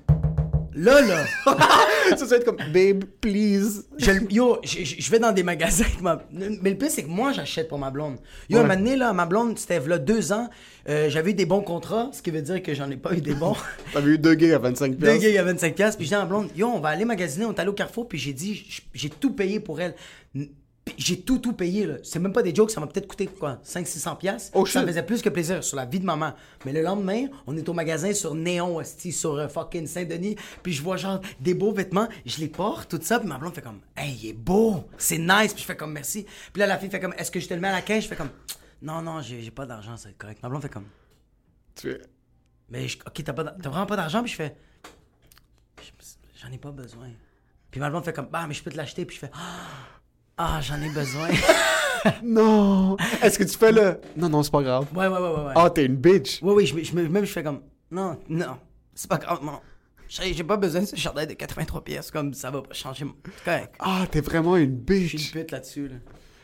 [0.78, 1.24] Là, là!
[2.16, 3.84] ça, va être comme, babe, please.
[3.96, 6.22] Je, yo, je, vais dans des magasins avec ma...
[6.30, 8.18] Mais le pire, c'est que moi, j'achète pour ma blonde.
[8.50, 8.68] Yo, un Ouais.
[8.68, 10.50] moment donné, là, ma blonde, c'était là deux ans.
[10.88, 13.22] euh, J'avais eu des bons contrats, ce qui veut dire que j'en ai pas eu
[13.22, 13.56] des bons.
[13.94, 15.72] T'avais eu deux gigs à 25 Deux gigs à 25$.
[15.72, 17.46] piastres, Puis j'ai dit à ma blonde, yo, on va aller magasiner.
[17.46, 18.06] On est allé au Carrefour.
[18.06, 19.94] Puis j'ai dit, j'ai tout payé pour elle.
[20.97, 21.97] J'ai tout, tout payé, là.
[22.05, 24.16] C'est même pas des jokes, ça m'a peut-être coûté, quoi, 500-600$.
[24.18, 24.51] piastres.
[24.55, 26.32] Oh, ça me faisait plus que plaisir sur la vie de maman.
[26.64, 30.37] Mais le lendemain, on est au magasin sur Néon, hostie, sur euh, fucking Saint-Denis.
[30.62, 32.09] Puis je vois, genre, des beaux vêtements.
[32.24, 33.18] Je les porte, tout ça.
[33.18, 34.84] Puis ma blonde fait comme, hey, il est beau.
[34.97, 35.53] C'est nice.
[35.53, 36.24] Puis je fais comme, merci.
[36.53, 38.05] Puis là, la fille fait comme, est-ce que je te le mets à la caisse?
[38.05, 38.30] Je fais comme,
[38.80, 40.41] non, non, j'ai pas d'argent, c'est correct.
[40.43, 40.87] Ma blonde fait comme,
[41.74, 42.01] Tu fais,
[42.70, 44.22] mais je- ok, t'as pas d'ar- t'as vraiment pas d'argent?
[44.22, 44.57] Puis je fais,
[45.82, 47.09] Je- j'en ai pas besoin.
[47.70, 49.05] Puis ma blonde fait comme, bah, mais je peux te l'acheter.
[49.05, 49.30] Puis je fais,
[50.39, 51.28] ah, j'en ai besoin.
[52.22, 52.97] Non!
[53.20, 53.99] Est-ce que tu fais le.
[54.16, 54.87] Non, non, c'est pas grave.
[54.95, 55.45] ouais, ouais, ouais, ouais.
[55.47, 55.53] ouais.
[55.57, 56.39] Ah, t'es une bitch!
[56.41, 58.59] Oui, oui, je, je, même je fais comme, non, non,
[58.95, 59.59] c'est pas grave, non.
[60.09, 63.07] J'ai j'ai pas besoin de ce chandail de 83 pièces, comme ça va pas changer
[63.45, 63.74] correct.
[63.80, 65.34] Ah, t'es vraiment une Je suis bitch!
[65.34, 65.97] une pute là-dessus, là.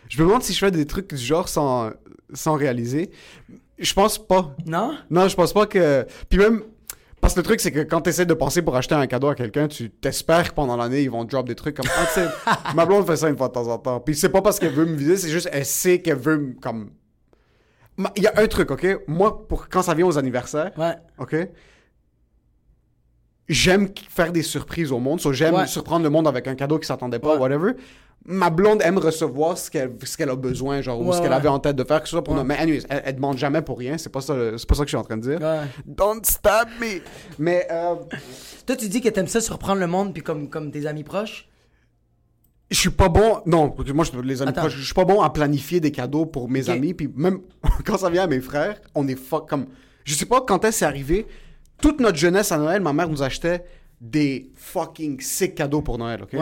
[0.09, 1.90] Je me demande si je fais des trucs du genre sans,
[2.34, 3.11] sans réaliser.
[3.78, 4.57] Je pense pas.
[4.66, 4.97] Non?
[5.11, 6.05] Non, je pense pas que.
[6.28, 6.64] Puis même.
[7.22, 9.28] Parce que le truc, c'est que quand tu essaies de penser pour acheter un cadeau
[9.28, 11.86] à quelqu'un, tu t'espères que pendant l'année, ils vont drop des trucs comme.
[11.96, 12.26] Ah, tu sais,
[12.74, 14.00] ma blonde fait ça une fois de temps en temps.
[14.00, 16.52] Puis c'est pas parce qu'elle veut me viser, c'est juste elle sait qu'elle veut me.
[16.60, 16.90] Comme.
[18.16, 19.02] Il y a un truc, ok?
[19.06, 20.94] Moi, pour quand ça vient aux anniversaires, Ouais.
[21.18, 21.36] ok?
[23.49, 25.20] J'aime faire des surprises au monde.
[25.20, 25.66] so j'aime Ouais.
[25.66, 27.40] surprendre le monde avec un cadeau qui s'attendait pas, Ouais.
[27.40, 27.72] whatever.
[28.24, 31.49] Ma blonde aime recevoir ce qu'elle ce qu'elle a besoin, genre, ou ce qu'elle avait
[31.49, 32.45] en tête de faire, que ce soit pour nous.
[32.45, 33.99] Mais anyways, elle, elle demande jamais pour rien.
[33.99, 35.40] C'est pas ça, pas ça que je suis en train de dire.
[35.84, 37.01] Don't stab me.
[37.40, 37.97] Mais euh,
[38.64, 41.49] Toi, tu dis que t'aimes ça surprendre le monde, puis comme, comme tes amis proches?
[42.70, 43.43] je suis pas bon.
[43.45, 46.49] Non, moi, je, les amis proches, je suis pas bon à planifier des cadeaux pour
[46.49, 46.76] mes Ok.
[46.76, 46.95] amis.
[46.95, 47.40] Puis même
[47.84, 49.66] quand ça vient à mes frères, on est fuck comme.
[50.05, 51.26] Je sais pas quand est-ce c'est arrivé.
[51.82, 53.64] Toute notre jeunesse à Noël, ma mère nous achetait
[54.00, 56.32] des fucking sick cadeaux pour Noël, ok?
[56.32, 56.40] Ouais.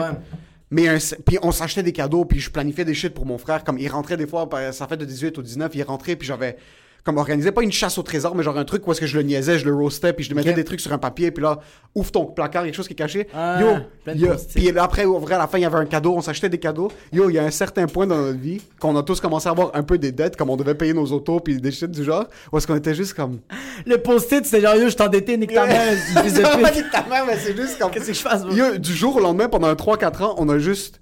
[0.69, 3.63] Mais un- puis on s'achetait des cadeaux, puis je planifiais des shit pour mon frère.
[3.65, 6.25] Comme il rentrait des fois, par- ça fait de 18 au 19, il rentrait, puis
[6.27, 6.55] j'avais
[7.03, 9.17] comme organisé, pas une chasse au trésor, mais genre un truc où est-ce que je
[9.17, 11.41] le niaisais, je le roastais, puis je lui mettais des trucs sur un papier, puis
[11.43, 11.59] là,
[11.95, 13.27] ouvre ton placard, quelque chose qui est caché.
[13.33, 13.67] Ah, Yo,
[14.13, 14.53] il y a- post-it.
[14.53, 16.91] puis après, ouvrir à la fin, il y avait un cadeau, on s'achetait des cadeaux.
[17.11, 19.51] Yo, il y a un certain point dans notre vie qu'on a tous commencé à
[19.51, 22.03] avoir un peu des dettes, comme on devait payer nos autos, puis des shit du
[22.03, 23.39] genre, où est-ce qu'on était juste comme.
[23.87, 25.93] Le post-it, c'était genre, yo, je t'endettais, nique ta mère,
[26.23, 27.89] nique ta mère, mais c'est juste comme.
[27.91, 28.43] Qu'est-ce que je fasse?
[28.51, 31.01] Yo, du jour au lendemain, pendant 3-4 ans, on a juste.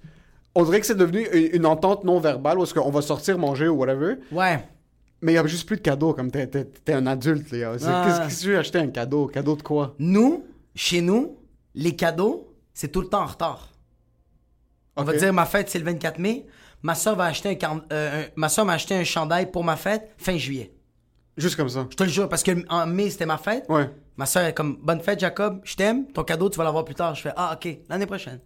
[0.54, 3.38] On dirait que c'est devenu une, une entente non verbale où est-ce qu'on va sortir
[3.38, 4.14] manger ou whatever.
[4.32, 4.58] Ouais.
[5.22, 8.04] Mais il y a juste plus de cadeaux, comme t'es, t'es- t'es un adulte, Ah.
[8.26, 9.26] Qu'est-ce que tu veux acheter un cadeau?
[9.26, 9.94] Cadeau de quoi?
[9.98, 10.44] Nous,
[10.74, 11.36] chez nous,
[11.74, 13.68] les cadeaux, c'est tout le temps en retard.
[14.96, 16.46] On va dire, ma fête, c'est le 24 mai.
[16.82, 19.76] Ma soeur va acheter un, euh, un- ma soeur m'a acheté un chandail pour ma
[19.76, 20.72] fête fin juillet.
[21.36, 21.86] Juste comme ça.
[21.90, 23.64] Je te le jure, parce que en mai, c'était ma fête.
[23.68, 23.88] Ouais.
[24.16, 26.94] Ma soeur est comme, bonne fête, Jacob, je t'aime, ton cadeau, tu vas l'avoir plus
[26.94, 27.14] tard.
[27.14, 28.40] Je fais, ah, ok, l'année prochaine.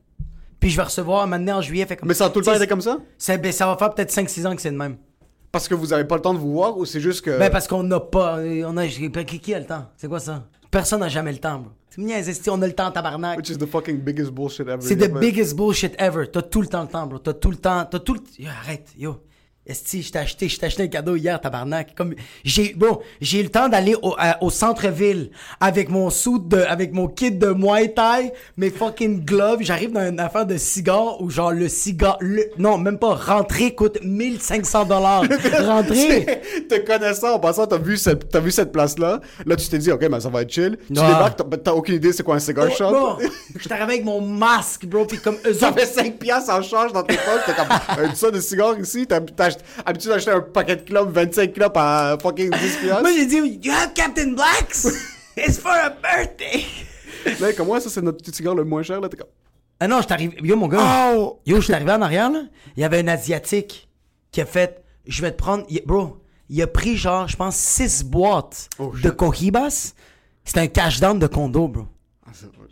[0.61, 1.87] Puis je vais recevoir maintenant en juillet.
[1.87, 2.99] Fait comme, Mais ça a tout le temps été comme ça?
[3.18, 4.97] c'est- ben, ça va faire peut-être 5-6 ans que c'est de même.
[5.55, 7.39] Parce que vous avez pas le temps de vous voir ou c'est juste que.
[7.39, 8.41] Ben, parce qu'on n'a pas.
[8.67, 9.85] On a, qui, a le temps?
[9.97, 10.49] C'est quoi ça?
[10.69, 11.71] Personne n'a jamais le temps, bro.
[11.97, 13.39] Niaises, esti, on a le temps, tabarnak.
[13.39, 14.81] Which is the fucking biggest bullshit ever.
[14.81, 16.27] C'est the biggest bullshit ever.
[16.27, 17.21] T'as tout le temps le temps, bro.
[17.21, 17.87] T'as tout le temps.
[17.89, 18.21] T'as tout le.
[18.37, 19.21] Yo, arrête, yo.
[19.67, 21.95] Esti, je t'ai acheté, je t'ai acheté un cadeau hier, tabarnak.
[21.95, 26.39] Comme, j'ai, bon, j'ai eu le temps d'aller au, à- au centre-ville avec mon suit
[26.39, 29.62] de, avec mon kit de Muay Thai, mes fucking gloves.
[29.62, 33.75] J'arrive dans une affaire de cigares où genre le cigare, le, non, même pas, rentrer
[33.75, 35.23] coûte 1500 dollars.
[35.62, 36.43] rentrer.
[36.69, 39.21] Te connaissant, en passant, t'as vu cette, t'as vu cette place-là.
[39.47, 40.77] Là, tu t'es dit, ok, ben ça va être chill.
[40.89, 41.07] Tu Ah.
[41.09, 42.91] débarques, t'as, aucune idée c'est quoi un cigar shop.
[42.91, 43.17] Bon,
[43.59, 46.61] je t'arrive avec mon masque, bro, pis comme eux Ça autres, fait 5 piastres en
[46.61, 47.45] charge dans tes poches.
[47.47, 47.69] T'es comme,
[48.11, 49.07] un ça de cigares ici?
[49.07, 49.21] T'as,
[49.85, 53.01] habitué d'acheter un paquet de clubs, 25 clubs à fucking 10 piastres.
[53.03, 54.87] Moi, j'ai dit, You have Captain Blacks?
[55.37, 56.65] It's for a birthday!
[57.41, 59.01] Là, comme moi, ça, c'est notre petit cigare le moins cher.
[59.01, 59.29] Là, t'es comme,
[59.81, 60.35] Ah non, je t'arrive.
[60.43, 61.13] Yo, mon gars.
[61.17, 61.41] Oh!
[61.47, 62.43] Yo, je suis arrivé en arrière, là.
[62.77, 63.89] Il y avait un Asiatique
[64.31, 64.83] qui a fait.
[65.07, 65.65] Je vais te prendre.
[65.69, 69.11] il- Bro, il a pris genre, je pense, 6 boîtes Oh, de.
[69.11, 69.95] Cohibas.
[70.45, 71.87] C'était un cash down de condo, bro.
[72.27, 72.69] Ah, c'est vrai.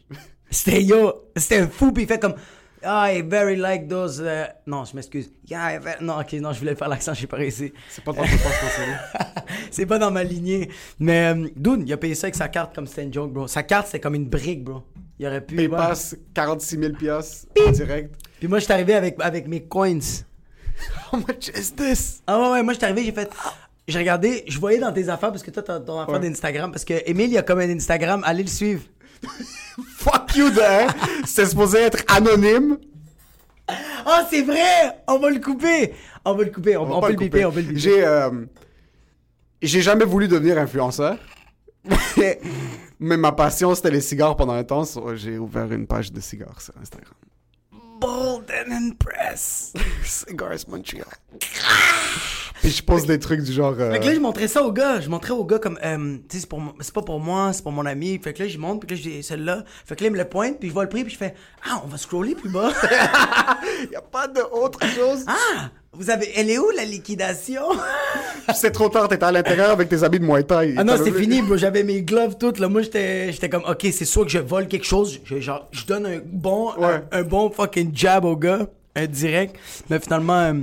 [0.50, 1.12] C'était yo.
[1.36, 2.34] C'était un fou, puis il fait comme.
[2.84, 4.20] Ah, I very like those.
[4.24, 5.30] euh, Non, je m'excuse.
[5.48, 7.72] Yeah, very- Non, ok, non, je voulais faire l'accent, j'ai pas réussi.
[7.88, 8.22] C'est pas sait.
[9.70, 10.68] C'est pas dans ma lignée.
[10.98, 13.46] Mais, euh, Dude, il a payé ça avec sa carte comme c'était une joke, bro.
[13.48, 14.82] Sa carte, c'était comme une brique, bro.
[15.18, 15.56] Il aurait pu.
[15.56, 15.68] ouais.
[15.68, 18.14] PayPass, 46 000 piastres en direct.
[18.38, 19.98] Puis moi, je suis arrivé avec, avec mes coins.
[21.12, 22.22] How much is this?
[22.26, 23.30] Ah ouais, ouais, moi, je suis arrivé, j'ai fait.
[23.86, 26.20] J'ai regardé, je voyais dans tes affaires, parce que toi, t'as ton affaire Ouais.
[26.20, 28.82] d'Instagram, parce que Emile, il a comme un Instagram, allez le suivre.
[29.96, 30.60] Fuck you, de
[31.26, 32.78] C'est supposé être anonyme.
[33.68, 35.02] Ah, c'est vrai!
[35.06, 35.94] On va le couper!
[36.24, 37.28] On va le couper, on, va on pas peut le couper.
[37.30, 37.80] biper, on peut le biper.
[37.80, 38.30] J'ai euh,
[39.60, 41.18] j'ai jamais voulu devenir influenceur.
[42.16, 42.40] Mais,
[43.00, 44.84] mais ma passion c'était les cigares pendant un temps.
[44.84, 47.14] so j'ai ouvert une page de cigares sur Instagram.
[48.02, 49.72] Bold and Impress.
[50.04, 51.06] Cigars Montreal.
[52.60, 53.74] Puis je pose des trucs du genre.
[53.78, 55.00] euh, Fait que là, je montrais ça au gars.
[55.00, 56.46] Je montrais au gars comme, euh, tu sais,
[56.80, 58.18] c'est pas pour moi, c'est pour mon ami.
[58.22, 59.64] Fait que là, je monte, puis là, je dis, celle-là.
[59.84, 61.34] Fait que là, il me le pointe, puis je vois le prix, puis je fais,
[61.68, 62.72] ah, on va scroller plus bas.
[63.90, 65.24] y a pas d'autre chose.
[65.28, 67.62] ah, vous avez, elle est où la liquidation?
[68.54, 70.74] C'est trop tard, t'étais à l'intérieur avec tes habits de Muay Thai.
[70.76, 71.56] Ah non, c'est fini, bro.
[71.56, 72.58] J'avais mes gloves toutes.
[72.58, 72.68] Là.
[72.68, 75.20] Moi, j'étais j'étais comme, OK, c'est soit que je vole quelque chose.
[75.24, 77.02] Je, genre, je donne un bon, Ouais.
[77.12, 78.66] un, un bon fucking jab au gars,
[78.96, 79.56] un direct.
[79.90, 80.54] Mais finalement, euh,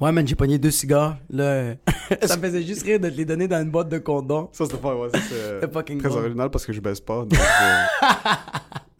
[0.00, 1.16] Ouais, man, j'ai pogné deux cigares.
[1.30, 1.74] Là,
[2.22, 4.48] ça me faisait juste rire de te les donner dans une boîte de condoms.
[4.52, 6.16] Ça, c'est pas, ouais, c'est très bon.
[6.16, 7.24] original parce que je baisse pas.
[7.24, 8.04] euh,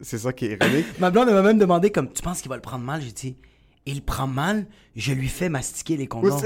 [0.00, 0.86] c'est ça qui est ironique.
[0.98, 3.00] Ma blonde m'a même demandé comme, tu penses qu'il va le prendre mal?
[3.02, 3.36] J'ai dit,
[3.86, 4.66] il prend mal,
[4.96, 6.40] je lui fais mastiquer les condoms.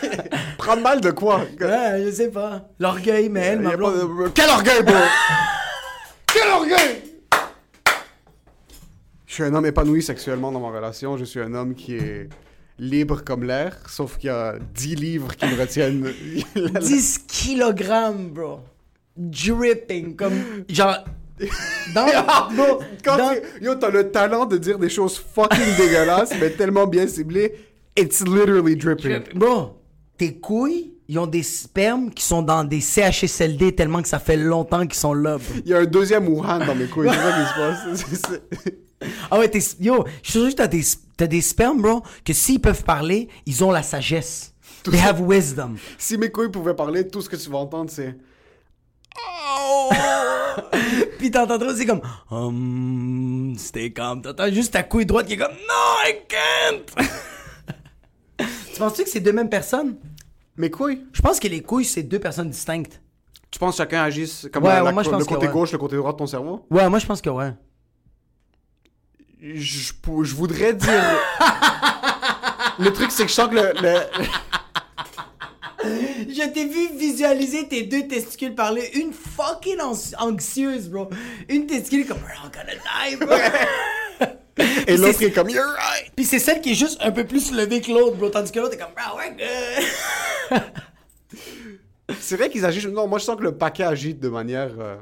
[0.58, 1.40] Prendre mal de quoi?
[1.60, 2.68] Ouais, je sais pas.
[2.78, 3.94] L'orgueil, mais elle, ma blonde...
[3.94, 4.94] de- Quel orgueil, bro!
[6.32, 7.02] Quel orgueil!
[9.26, 11.16] Je suis un homme épanoui sexuellement dans ma relation.
[11.16, 12.28] Je suis un homme qui est
[12.78, 16.12] libre comme l'air, sauf qu'il y a 10 livres qui me retiennent.
[16.80, 18.60] 10 kilogrammes, bro.
[19.16, 20.64] Dripping, comme...
[20.68, 20.98] Genre...
[21.94, 22.06] Dans...
[22.54, 26.50] bro, Quand dans- tu- Yo, t'as le talent de dire des choses fucking dégueulasses, mais
[26.50, 27.52] tellement bien ciblées.
[27.96, 29.22] It's literally dripping.
[29.34, 29.76] Bro,
[30.16, 34.36] tes couilles, ils ont des spermes qui sont dans des CHSLD tellement que ça fait
[34.36, 35.46] longtemps qu'ils sont là, bro.
[35.64, 37.10] Il y a un deuxième Wuhan dans mes couilles.
[37.10, 37.32] C'est ça
[37.98, 38.40] qui se passe.
[39.32, 39.58] Ah ouais, t'es...
[39.80, 40.82] Yo, je suis sûr que t'as des,
[41.16, 44.54] t'as des spermes, bro, que s'ils peuvent parler, ils ont la sagesse.
[44.84, 45.74] They have wisdom.
[45.98, 48.14] Si mes couilles pouvaient parler, tout ce que tu vas entendre, c'est.
[51.18, 52.00] Puis t'entends trop, c'est comme...
[52.30, 54.22] Hum, stay calm.
[54.22, 55.52] T'entends juste ta couille droite qui est comme...
[55.52, 57.06] No, I can't!
[58.72, 59.96] tu penses-tu que c'est deux mêmes personnes?
[60.56, 61.04] Mes couilles?
[61.12, 63.00] Je pense que les couilles, c'est deux personnes distinctes.
[63.50, 65.28] Tu penses que chacun agisse comme Ouais, la- ouais, la- moi, je le pense que
[65.34, 65.52] côté ouais.
[65.52, 66.66] gauche, le côté droit de ton cerveau?
[66.70, 67.52] Ouais, moi, je pense que ouais.
[69.40, 69.92] Je,
[70.22, 71.02] je voudrais dire.
[72.78, 73.72] le truc, c'est que je sens que le.
[73.82, 74.26] le-
[76.28, 78.90] Je t'ai vu visualiser tes deux testicules parler.
[78.94, 79.78] Une fucking
[80.18, 81.08] anxieuse, bro.
[81.48, 83.36] Une testicule comme, we're all gonna die, bro.
[84.86, 86.12] Et l'autre c'est- est comme, you're right!
[86.14, 88.28] Puis c'est celle qui est juste un peu plus levée que l'autre, bro.
[88.28, 89.30] Tandis que l'autre est comme, bro, we're
[90.50, 90.60] good.
[92.20, 92.86] C'est vrai qu'ils agissent.
[92.86, 94.70] Non, moi, je sens que le paquet agit de manière.
[94.78, 94.96] euh,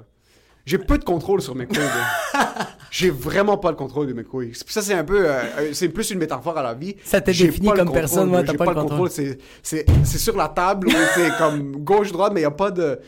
[0.67, 1.79] J'ai peu de contrôle sur mes couilles.
[2.91, 4.53] J'ai vraiment pas le contrôle de mes couilles.
[4.55, 5.25] C'est- Ça, c'est un peu.
[5.29, 6.97] euh, euh, c'est plus une métaphore à la vie.
[7.05, 8.81] Ça te J'ai définit pas le comme contrôle, personne, ouais, t'as J'ai pas le le
[8.83, 9.11] contrôle.
[9.11, 12.71] C'est, c'est, c'est sur la table ou c'est comme gauche-droite, mais il n'y a pas
[12.71, 12.99] de.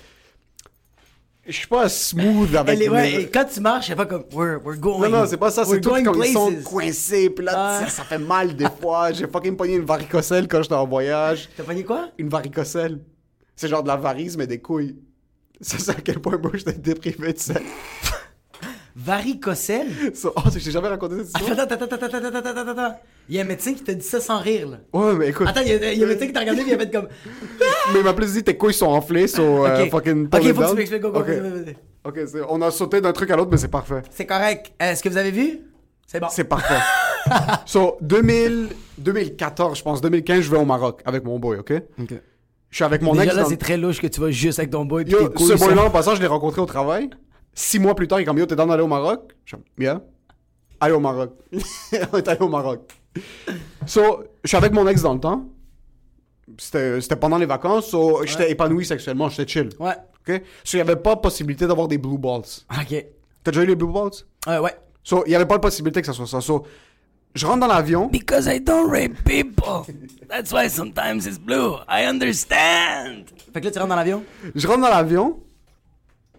[1.45, 4.23] Je suis pas smooth avec est- ouais, mes- et quand tu marches, c'est pas comme,
[4.33, 5.01] we're, we're going.
[5.09, 5.65] Non, non, c'est pas ça.
[5.65, 6.65] C'est We're tout going comme ils sont places.
[6.65, 7.31] coincés.
[7.31, 7.81] Puis là, Ah.
[7.85, 9.11] ça, ça fait mal des fois.
[9.13, 11.49] J'ai fucking pogné une varicocèle quand j'étais en voyage.
[11.57, 12.11] T'as pogné quoi?
[12.19, 13.01] Une varicocèle.
[13.57, 14.97] C'est genre de la varice, mais des couilles.
[15.67, 17.55] Ça, c'est à quel point moi j'étais déprimé de ça.
[18.95, 19.87] Varicocèle?
[20.15, 21.53] Ça- Oh, j'ai jamais raconté cette histoire.
[21.59, 23.01] Attends, attends, attends, attends, attends, attends, attends, attends.
[23.29, 24.79] Il y a un médecin qui t'a dit ça sans rire, là.
[24.93, 25.47] Ouais, mais écoute.
[25.49, 26.79] Attends, il y a, il y a un médecin qui t'a regardé et il a
[26.79, 27.09] fait comme.
[27.93, 29.91] Mais il m'a plus dit tes couilles sont enflées, so euh, Ok.
[29.91, 30.27] fucking.
[30.27, 31.27] Ok, it faut que tu m'expliques, go, go, Ok.
[31.27, 31.77] vas-y, vas-y, vas-y.
[32.05, 34.03] Ok, c'est- on a sauté d'un truc à l'autre, mais c'est parfait.
[34.11, 34.73] C'est correct.
[34.79, 35.61] Est-ce que vous avez vu?
[36.07, 36.27] C'est bon.
[36.31, 36.79] C'est parfait.
[37.65, 41.73] so, 2000, 2014, je pense, 2015, je vais au Maroc avec mon boy, ok?
[42.01, 42.15] Ok.
[42.73, 43.35] Je suis avec mon Déjà ex.
[43.37, 45.05] là, dans- c'est très louche que tu vas juste avec ton boy.
[45.07, 47.09] Yo, tes couilles ce sont- boy-là, en passant, je l'ai rencontré au travail.
[47.55, 49.21] Six mois plus tard, il est comme Yo, t'es dans d'aller au Maroc?
[49.45, 50.01] Je suis comme.
[50.81, 51.31] Allez au Maroc.
[52.13, 52.91] on est allé au Maroc.
[53.87, 55.45] So, je suis avec mon ex dans le temps.
[56.59, 59.69] C'était c'était pendant les vacances, so, j'étais épanoui sexuellement, j'étais chill.
[59.79, 59.95] Ouais.
[60.27, 60.43] Ok?
[60.65, 62.43] So, il n'y avait pas possibilité d'avoir des blue balls.
[62.71, 63.07] Ok.
[63.45, 64.11] T'as déjà eu les blue balls?
[64.47, 64.75] Ouais, ouais.
[65.05, 66.41] So, il n'y avait pas de possibilité que ça soit ça.
[66.41, 66.65] So,
[67.35, 68.07] je rentre dans l'avion.
[68.09, 69.87] Because I don't rape people.
[70.29, 71.77] That's why sometimes it's blue.
[71.89, 73.27] I understand.
[73.53, 74.23] Fait que là, tu rentres dans l'avion?
[74.55, 75.41] Je rentre dans l'avion.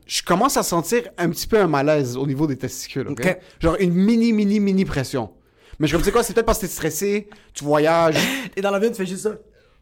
[0.06, 3.08] Je commence à sentir un petit peu un malaise au niveau des testicules.
[3.08, 3.38] ok?
[3.60, 5.32] Genre une mini, mini, mini pression.
[5.80, 8.16] Mais je me dis quoi, c'est peut-être parce que t'es stressé, tu voyages.
[8.56, 9.32] Et dans l'avion, tu fais juste ça.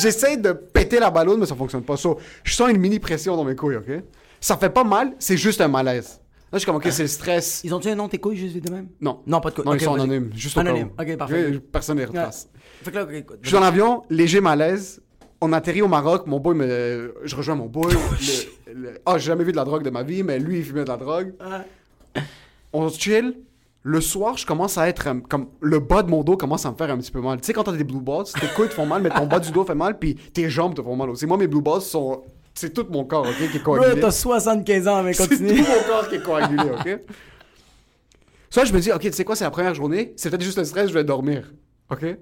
[0.00, 1.96] J'essaie de péter la ballonne, mais ça fonctionne pas.
[1.96, 4.02] So, je sens une mini pression dans mes couilles, ok?
[4.40, 6.21] Ça fait pas mal, c'est juste un malaise.
[6.52, 7.62] Je suis comme, ok, c'est le stress.
[7.64, 8.88] Ils ont-tu un nom, tes couilles, juste vite de même?
[9.00, 9.20] Non.
[9.26, 9.64] Non, pas de couilles.
[9.64, 10.30] Non, ils sont anonymes.
[10.34, 10.90] Juste Anonyme.
[10.98, 11.60] Ok, parfait.
[11.72, 12.48] Personne ne les retrace.
[13.42, 15.00] Je suis dans l'avion, léger malaise.
[15.40, 16.26] On atterrit au Maroc.
[16.26, 17.14] Mon boy me.
[17.24, 17.92] Je rejoins mon boy.
[17.92, 20.64] le- le- Ah, j'ai jamais vu de la drogue de ma vie, mais lui, il
[20.64, 21.34] fumait de la drogue.
[22.72, 23.34] On chill.
[23.84, 25.08] Le soir, je commence à être.
[25.08, 27.40] euh, comme Le bas de mon dos commence à me faire un petit peu mal.
[27.40, 29.40] Tu sais, quand t'as des blue balls, tes couilles te font mal, mais ton bas
[29.40, 31.26] du dos fait mal, puis tes jambes te font mal aussi.
[31.26, 32.22] Moi, mes blue balls sont.
[32.54, 34.00] C'est tout mon corps, ok, qui est coagulé.
[34.00, 35.62] t'as 75 ans, mais C'est continue.
[35.62, 36.98] tout mon corps qui est coagulé, ok?
[38.50, 40.58] Ça, je me dis, ok, tu sais quoi, c'est la première journée, c'est peut-être juste
[40.58, 41.50] le stress, je vais dormir,
[41.90, 42.02] ok?
[42.02, 42.18] Le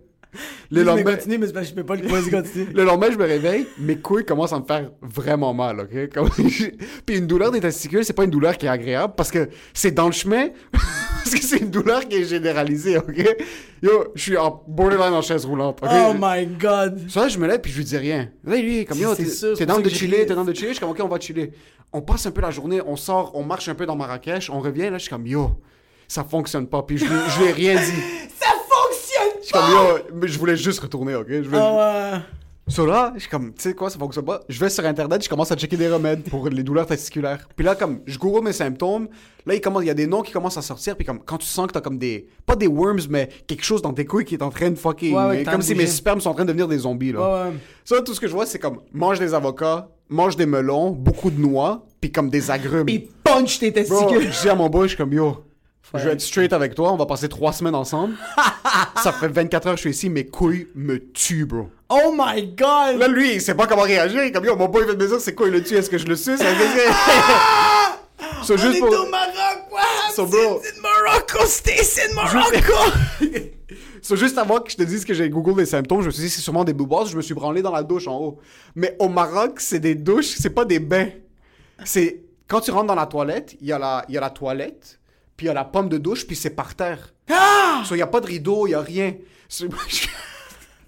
[0.70, 2.02] Mais lendemain, continue, mais c'est je peux pas le
[2.72, 6.08] le lendemain, je me réveille, mes couilles commencent à me faire vraiment mal, ok?
[6.14, 6.28] Comme-
[7.06, 9.90] Puis une douleur des testicules, c'est pas une douleur qui est agréable parce que c'est
[9.90, 10.50] dans le chemin,
[11.24, 13.36] parce que c'est une douleur qui est généralisée, ok?
[13.82, 15.90] Yo, je suis en borderline en chaise roulante, ok?
[15.92, 17.08] Oh my god.
[17.08, 18.28] Ça, je me lève puis je lui dis rien.
[18.44, 20.68] Là, lui, comme yo, t'es dans de chiller, t'es dans de chiller.
[20.68, 21.52] Je suis comme, ok, on va chiller.
[21.92, 24.60] On passe un peu la journée, on sort, on marche un peu dans Marrakech, on
[24.60, 24.90] revient.
[24.90, 25.50] Là, je suis comme, yo,
[26.08, 26.82] ça fonctionne pas.
[26.82, 27.90] Puis je, lui- je lui ai rien dit.
[28.40, 31.26] Ça fonctionne Je suis comme, yo, mais je voulais juste retourner, ok?
[31.28, 32.18] Je, vais- Ah ouais.
[32.68, 34.42] So là, je suis comme, tu sais quoi, ça fonctionne pas.
[34.48, 37.48] Je vais sur Internet, je commence à checker des remèdes pour les douleurs testiculaires.
[37.56, 39.08] Puis là, comme, je google mes symptômes.
[39.44, 40.94] Là, il commence, il y a des noms qui commencent à sortir.
[40.96, 43.82] Puis comme, quand tu sens que t'as comme des, pas des worms, mais quelque chose
[43.82, 46.20] dans tes couilles qui est en train de fucking, Ouais, ouais, comme si mes spermes
[46.20, 47.46] sont en train de devenir des zombies, là.
[47.48, 47.52] Ouais.
[47.84, 51.30] Ça, tout ce que je vois, c'est comme, mange des avocats, mange des melons, beaucoup
[51.30, 52.88] de noix, puis comme des agrumes.
[52.88, 54.32] Il punch tes Bro, testicules.
[54.32, 55.42] je dis à mon boy, je suis comme, yo,
[55.94, 58.14] je vais être straight avec toi, on va passer trois semaines ensemble.
[59.02, 61.68] ça fait 24 heures que je suis ici, mes couilles me tuent, bro.
[61.90, 62.98] Oh my god!
[62.98, 64.22] Là, lui, il sait pas comment réagir.
[64.24, 65.90] Il comme, yo, mon boy vient de me dire, c'est quoi, il le tue, est-ce
[65.90, 66.36] que je le que c'est-
[68.44, 68.88] So, On juste est pour...
[68.88, 70.12] au Maroc, what?
[70.14, 73.46] So, bro- C'est Morocco, de Morocco!
[74.02, 76.22] So, juste avant que je te dise que j'ai Google des symptômes, je me suis
[76.22, 78.38] dit, c'est sûrement des bouboires, je me suis branlé dans la douche en haut.
[78.74, 81.08] Mais au Maroc, c'est des douches, c'est pas des bains.
[81.84, 84.30] C'est, quand tu rentres dans la toilette, il y a la, il y a la
[84.30, 84.98] toilette,
[85.36, 87.12] puis il y a la pomme de douche, puis c'est par terre.
[87.30, 87.82] Ah!
[87.84, 89.14] So, il y a pas de rideau, il y a rien.
[89.48, 89.66] So,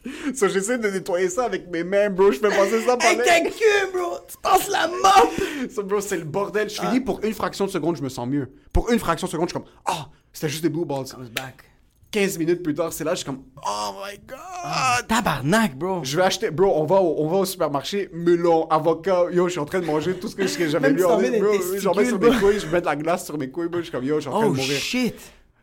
[0.34, 2.32] so, j'essaie de nettoyer ça avec mes mains, bro.
[2.32, 3.24] Je fais passer ça par Avec les...
[3.24, 4.16] ta queue, bro!
[4.28, 5.30] Tu passes la mop!
[5.74, 6.68] So, bro, c'est le bordel.
[6.68, 8.50] Je finis pour une fraction de seconde, je me sens mieux.
[8.72, 11.04] Pour une fraction de seconde, je suis comme, ah, c'était juste des blue balls.
[11.34, 11.64] back.
[12.10, 15.06] 15 minutes plus tard, c'est là, je suis comme, oh my god.
[15.08, 16.00] Tabarnak, bro!
[16.02, 19.52] Je vais acheter, bro, on va au, on va au supermarché, melon, avocat, yo, je
[19.52, 21.52] suis en train de manger tout ce que, ligne, des bro.
[21.80, 22.38] J'en mets sur testicules, mes bro.
[22.48, 24.20] couilles, je mets de la glace sur mes couilles, bro, je suis comme, yo, je
[24.20, 24.78] suis en train Oh de mourir.
[24.78, 25.14] shit!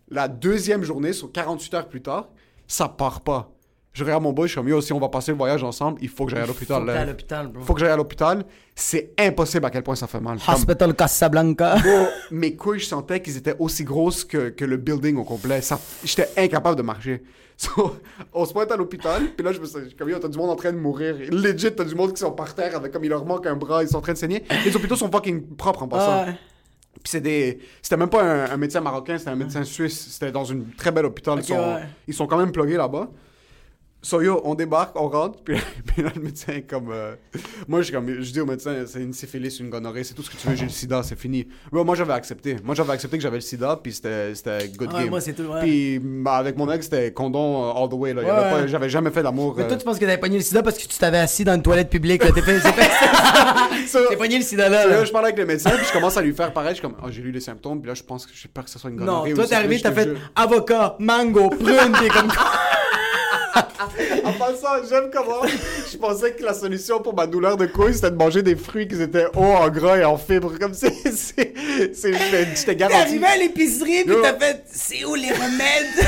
[0.09, 2.29] La deuxième journée, sur 48 heures plus tard,
[2.67, 3.51] ça part pas.
[3.99, 5.99] Je regarde mon boy, je suis comme, yo, si on va passer le voyage ensemble,
[6.01, 6.77] il faut que j'aille à l'hôpital.
[6.77, 6.93] Faut que là.
[6.93, 7.63] t'ailles à l'hôpital, bro.
[7.63, 8.45] Faut que j'aille à l'hôpital.
[8.73, 10.39] C'est impossible à quel point ça fait mal.
[10.39, 11.75] Comme- Hospital Casablanca.
[11.83, 15.61] Bro, mes couilles, je sentais qu'ils étaient aussi grosses que, que le building au complet.
[15.61, 17.21] Ça, j'étais incapable de marcher.
[17.59, 17.97] So,
[18.33, 20.49] on se pointe à l'hôpital, puis là, je me suis comme, yo, t'as du monde
[20.49, 21.17] en train de mourir.
[21.29, 23.83] Legit, t'as du monde qui sont par terre avec comme il leur manque un bras,
[23.83, 24.45] ils sont en train de saigner.
[24.63, 26.23] Les hôpitaux sont fucking propres en passant.
[26.25, 26.35] Ouais.
[26.93, 27.59] Puis c'est des.
[27.81, 30.07] C'était même pas un, un médecin marocain, c'était un médecin suisse.
[30.11, 31.37] C'était dans une très belle hôpital.
[31.39, 31.83] Ils, sont, ouais.
[32.07, 33.09] ils sont quand même plugués là-bas.
[34.01, 36.89] So yo, on débarque, on rentre, puis, puis là, le médecin est comme.
[36.89, 37.15] euh,
[37.67, 40.23] Moi, je, suis comme, je dis au médecin, c'est une syphilis, une gonorrhée, c'est tout
[40.23, 41.45] ce que tu veux, j'ai le sida, c'est fini.
[41.69, 42.55] Moi, j'avais accepté.
[42.63, 44.31] Moi, j'avais accepté que j'avais le sida, puis c'était
[44.77, 45.09] good Ouais, game.
[45.09, 45.59] moi, c'est tout, ouais.
[45.59, 48.13] Puis bah, avec mon ex, c'était condom euh, all the way.
[48.13, 48.21] Là.
[48.61, 48.67] Ouais.
[48.69, 49.55] J'avais jamais fait d'amour.
[49.57, 51.43] Mais euh, toi, tu penses que t'avais pogné le sida parce que tu t'avais assis
[51.43, 52.31] dans une toilette publique, là.
[52.31, 52.59] T'es fait.
[54.09, 54.85] T'es pogné le sida là.
[54.87, 55.03] là.
[55.03, 56.69] je parle avec le médecin, puis je commence à lui faire pareil.
[56.69, 58.63] Je suis comme, oh, j'ai lu les symptômes, puis là, je pense que j'ai peur
[58.63, 59.33] que ce soit une Non, gonorrhée.
[59.33, 62.29] toi, ou t'es arrivé, t'as fait avocat, mango, prune, t'es comme.
[64.23, 65.41] En passant, j'aime comment
[65.91, 68.87] je pensais que la solution pour ma douleur de couille, c'était de manger des fruits
[68.87, 70.57] qui étaient hauts en gras et en fibres.
[70.59, 70.93] Comme c'est.
[71.11, 71.53] c'est-
[71.93, 73.01] Je t'ai T'es garanti.
[73.01, 74.21] arrivé à l'épicerie Yo.
[74.21, 74.63] t'as fait.
[74.71, 76.07] C'est où les remèdes?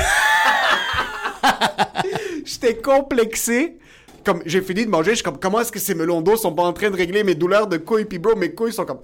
[2.46, 3.78] J'étais complexé.
[4.24, 6.54] Comme j'ai fini de manger, je suis comme, comment est-ce que ces melons d'eau sont
[6.54, 8.06] pas en train de régler mes douleurs de couilles?
[8.06, 9.00] Puis bro, mes couilles sont comme.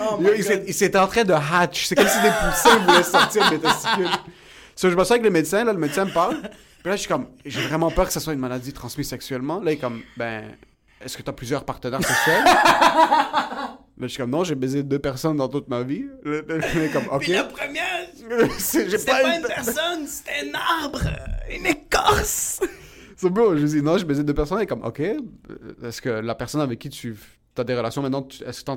[0.00, 0.64] Oh Yo, my il s'est- god.
[0.68, 1.84] il s'était en train de hatch.
[1.86, 4.08] C'est comme si des poussins voulaient sortir de mes testicules.
[4.74, 6.36] So, je me suis avec le médecin, là, le médecin me parle.
[6.40, 9.60] Puis là, je suis comme, j'ai vraiment peur que ça soit une maladie transmise sexuellement.
[9.60, 10.44] Là, il est comme, ben,
[11.00, 12.42] est-ce que tu as plusieurs partenaires sexuels?
[12.44, 16.06] là, je suis comme, non, j'ai baisé deux personnes dans toute ma vie.
[16.24, 16.40] Là,
[16.74, 17.20] il est comme, ok.
[17.20, 18.06] Puis la première,
[18.58, 21.00] c'était pas eu une personne, c'était un arbre,
[21.50, 22.60] une écorce.
[23.16, 24.58] So, bro, je lui dis, non, j'ai baisé deux personnes.
[24.58, 24.98] Il est comme, ok.
[25.00, 25.18] euh,
[25.84, 27.14] Est-ce que la personne avec qui tu
[27.56, 28.72] as des relations maintenant, est-ce que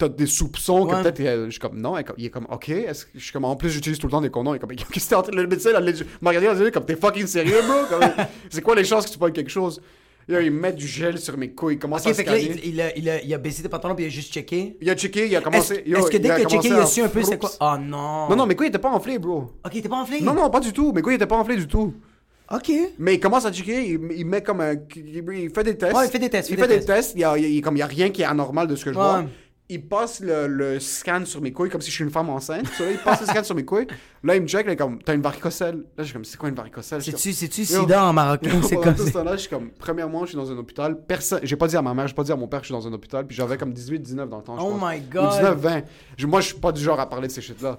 [0.00, 1.02] tu as des soupçons que Ouais.
[1.02, 1.20] peut-être.
[1.20, 1.96] euh, Je suis comme, non.
[1.96, 2.68] Il est comme- Il est ok.
[2.70, 4.54] Est-ce que je suis comme, en plus, j'utilise tout le temps des condoms.
[4.54, 5.80] Il est comme, qu'est-ce que t'es en train Le médecin, là,
[6.20, 7.98] m'a regardé, il comme, t'es fucking sérieux, bro?
[8.50, 9.80] C'est quoi les chances que tu pognes quelque chose?
[10.28, 11.74] Là, il met du gel sur mes couilles.
[11.74, 13.62] Il commence Ok, à fait que là, il, il a, il, a, il a baissé
[13.62, 14.76] tes pantalons puis il a juste checké.
[14.80, 15.82] Il a checké, il a commencé.
[15.84, 17.50] est-ce que dès il a qu'il a checké, il a su un peu c'est quoi?
[17.60, 18.28] Oh non.
[18.28, 19.50] Non, non, mes couilles étaient pas enflées, bro.
[19.64, 20.20] Ok, t'es pas enflé?
[20.20, 20.92] Non, non, pas du tout.
[20.92, 21.94] Mes couilles étaient pas enflées du tout.
[22.52, 22.70] Ok.
[22.98, 24.74] Mais il commence à checker, il, il met comme un.
[24.94, 25.96] Il fait des tests.
[25.96, 27.12] Ouais, il fait des tests, Il fait des des tests.
[27.16, 28.92] Il y a, il comme il y a rien qui est anormal de ce que
[28.92, 29.02] je Ouais.
[29.04, 29.24] vois.
[29.72, 32.66] Il passe le, le scan sur mes couilles comme si je suis une femme enceinte.
[32.76, 33.86] So là, il passe le scan sur mes couilles.
[34.24, 35.76] Là, il me check, là, comme, t'as une varicocèle.
[35.76, 37.00] Là, je suis comme, c'est quoi une varicocèle?
[37.00, 38.50] C'est-tu, c'est-tu sida en marocain?
[38.62, 39.10] C'est comme ça?
[39.12, 41.00] temps-là, je suis comme, premièrement, je suis dans un hôpital.
[41.06, 42.74] Personne, j'ai pas dit à ma mère, j'ai pas dit à mon père que je
[42.74, 43.24] suis dans un hôpital.
[43.26, 44.58] Puis j'avais comme 18, 19 dans le temps.
[44.58, 44.90] je Oh pense.
[44.92, 45.30] my Ou God.
[45.30, 45.82] 19, 20.
[46.16, 47.78] Je- moi, je suis pas du genre à parler de ces shit-là.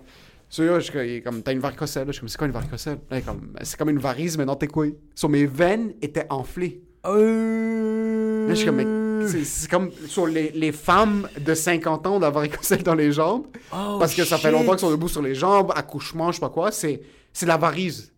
[0.50, 2.04] So, yo, je il est comme, t'as une varicocèle.
[2.04, 3.00] Là, je suis comme, c'est quoi une varicocèle?
[3.10, 4.96] Là, il est comme, c'est comme une varice, mais dans tes couilles.
[5.14, 6.82] Sur mes veines étaient enflées.
[7.06, 8.48] Euh...
[8.48, 8.86] Là, je suis comme, mais
[9.28, 13.46] c'est- comme sur les, les femmes de 50 ans la varicocèle dans les jambes.
[13.74, 16.42] Oh, parce que ça fait longtemps qu'ils sont debout sur les jambes, accouchement, je sais
[16.42, 16.72] pas quoi.
[16.72, 17.02] C'est
[17.42, 18.12] de la varice.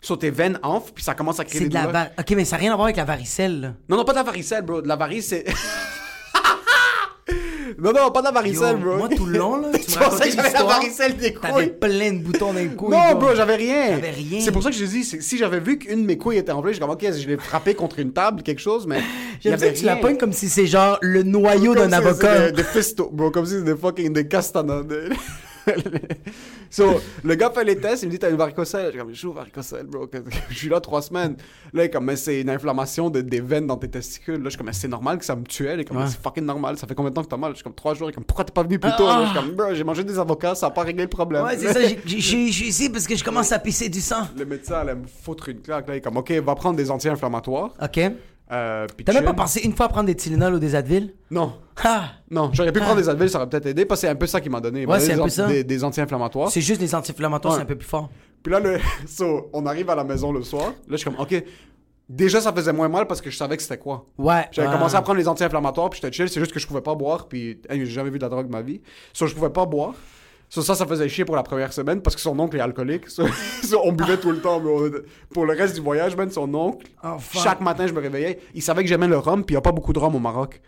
[0.00, 1.92] Sur tes veines enflent, puis ça commence à créer des de la douleurs.
[1.92, 2.06] var...
[2.18, 3.74] Ok, mais ça n'a rien à voir avec la varicelle, là.
[3.88, 4.82] Non, non, pas de la varicelle, bro.
[4.82, 5.44] De la varice, c'est.
[7.82, 8.96] non, non, pas de la varicelle, Yo, bro.
[8.96, 11.72] moi, tout le long, là, tu pensais que j'avais la varicelle des T'avais couilles?
[11.80, 12.90] plein de boutons dans les couilles.
[12.90, 13.90] Non, bro, j'avais rien.
[13.90, 14.40] T'avais rien.
[14.40, 16.74] C'est pour ça que je dis, si j'avais vu qu'une de mes couilles était enflée,
[16.74, 19.00] je comme, ok, je l'ai frappé contre une table, quelque chose, mais.
[19.40, 22.52] J'aime ça que tu la pognes comme si c'est genre le noyau d'un avocat.
[22.52, 24.82] Des, fistos, bro, comme si c'était des fucking des castanas.
[26.70, 29.12] so, le gars fait les tests, il me dit T'as une varicocèle Je suis comme
[29.12, 30.08] Je suis varicocèle, bro.
[30.50, 31.36] Je suis là trois semaines.
[31.72, 34.36] Là, il est comme Mais c'est une inflammation de, des veines dans tes testicules.
[34.36, 35.74] Là, je suis comme Mais c'est normal que ça me tuait.
[35.74, 36.06] Il est comme Ouais.
[36.08, 36.76] C'est fucking normal.
[36.78, 37.50] Ça fait combien de temps que t'as mal?
[37.52, 38.08] Je suis comme Trois jours.
[38.08, 39.06] Il est comme Pourquoi t'es pas venu plus tôt?
[39.06, 41.44] Là, Je suis comme Bro, j'ai mangé des avocats, ça a pas réglé le problème.
[41.44, 43.88] Ouais, c'est ça, j'ai- j'ai- j'ai- je suis ici parce que je commence à pisser
[43.88, 44.22] du sang.
[44.36, 45.86] Le médecin allait me foutre une claque.
[45.88, 47.74] Là, il est comme Ok, va prendre des anti-inflammatoires.
[47.82, 48.00] Ok.
[48.52, 49.30] Euh, puis T'as même chill.
[49.30, 51.14] pas pensé une fois à prendre des Tylenol ou des Advil?
[51.30, 51.54] Non.
[51.82, 54.16] Ah Non, j'aurais pu prendre des Advil, ça aurait peut-être aidé, parce que c'est un
[54.16, 54.82] peu ça qu'il m'a donné.
[54.82, 55.46] Il m'a Ouais, donné c'est des un peu ça.
[55.46, 56.50] Des, des anti-inflammatoires.
[56.50, 57.58] C'est juste les anti-inflammatoires, Ouais.
[57.60, 58.10] c'est un peu plus fort.
[58.42, 58.78] Puis là, le...
[59.06, 60.66] so, on arrive à la maison le soir.
[60.68, 61.42] Là, je suis comme, OK.
[62.08, 64.04] Déjà, ça faisait moins mal parce que je savais que c'était quoi.
[64.18, 64.46] Ouais.
[64.50, 64.74] J'avais ouais.
[64.74, 66.28] commencé à prendre les anti-inflammatoires, puis j'étais chill.
[66.28, 68.46] C'est juste que je pouvais pas boire, puis hey, j'ai jamais vu de la drogue
[68.48, 68.82] de ma vie.
[69.14, 69.94] So, je pouvais pas boire.
[70.54, 73.08] So, ça, ça faisait chier pour la première semaine parce que son oncle est alcoolique.
[73.08, 73.24] So,
[73.62, 74.60] so, on buvait tout le temps.
[74.60, 74.90] mais on-
[75.32, 78.38] Pour le reste du voyage, man, son oncle, Oh, chaque matin, je me réveillais.
[78.52, 80.18] Il savait que j'aimais le rhum, puis il y a pas beaucoup de rhum au
[80.18, 80.60] Maroc.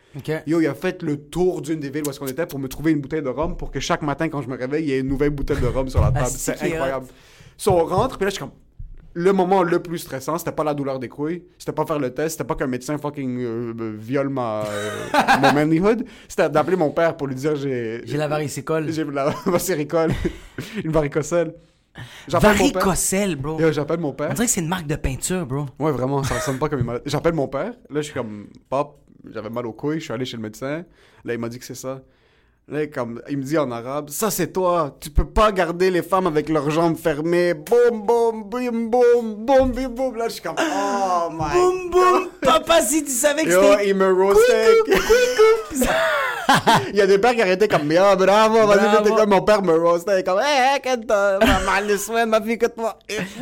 [0.46, 2.66] Yo, il a fait le tour d'une des villes où est-ce qu'on était pour me
[2.68, 4.92] trouver une bouteille de rhum pour que chaque matin, quand je me réveille, il y
[4.94, 6.18] ait une nouvelle bouteille de rhum sur la table.
[6.22, 7.06] Ah, c'est c'est est incroyable.
[7.58, 8.52] So, on rentre, puis là, je suis comme.
[9.16, 12.12] Le moment le plus stressant, c'était pas la douleur des couilles, c'était pas faire le
[12.12, 14.90] test, c'était pas qu'un médecin fucking euh, euh, viole ma, euh,
[15.40, 18.02] mon manlyhood, c'était d'appeler mon père pour lui dire j'ai.
[18.04, 18.92] J'ai la varicocèle.
[18.92, 20.10] J'ai la varicocèle.
[20.84, 22.40] une père.
[22.40, 23.58] Varicocèle, bro.
[23.70, 24.30] J'appelle mon père.
[24.30, 25.66] On dirait que c'est une marque de peinture, bro.
[25.78, 27.04] Ouais, vraiment, ça ressemble pas comme une maladie.
[27.06, 27.72] J'appelle mon père.
[27.90, 29.00] Là, je suis comme, pop,
[29.32, 30.00] j'avais mal aux couilles.
[30.00, 30.84] Je suis allé chez le médecin.
[31.24, 32.02] Là, il m'a dit que c'est ça.
[32.66, 34.96] Là, comme, il me dit en arabe, ça c'est toi.
[34.98, 37.52] Tu peux pas garder les femmes avec leurs jambes fermées.
[37.52, 40.16] Boum, boum, bim, boum, boum, bim, boum.
[40.16, 42.28] Là, je suis comme, oh my Boum, boum.
[42.40, 43.90] Papa, si tu savais que c'était...
[43.90, 44.70] il me roastait.
[46.90, 49.62] Il y a des pères qui arrêtaient comme, yo, bravo, vas-y, t'es comme mon père
[49.62, 50.22] me roastait.
[50.22, 50.96] Comme, hé,
[51.66, 52.98] mal les soins, ma fille, que toi.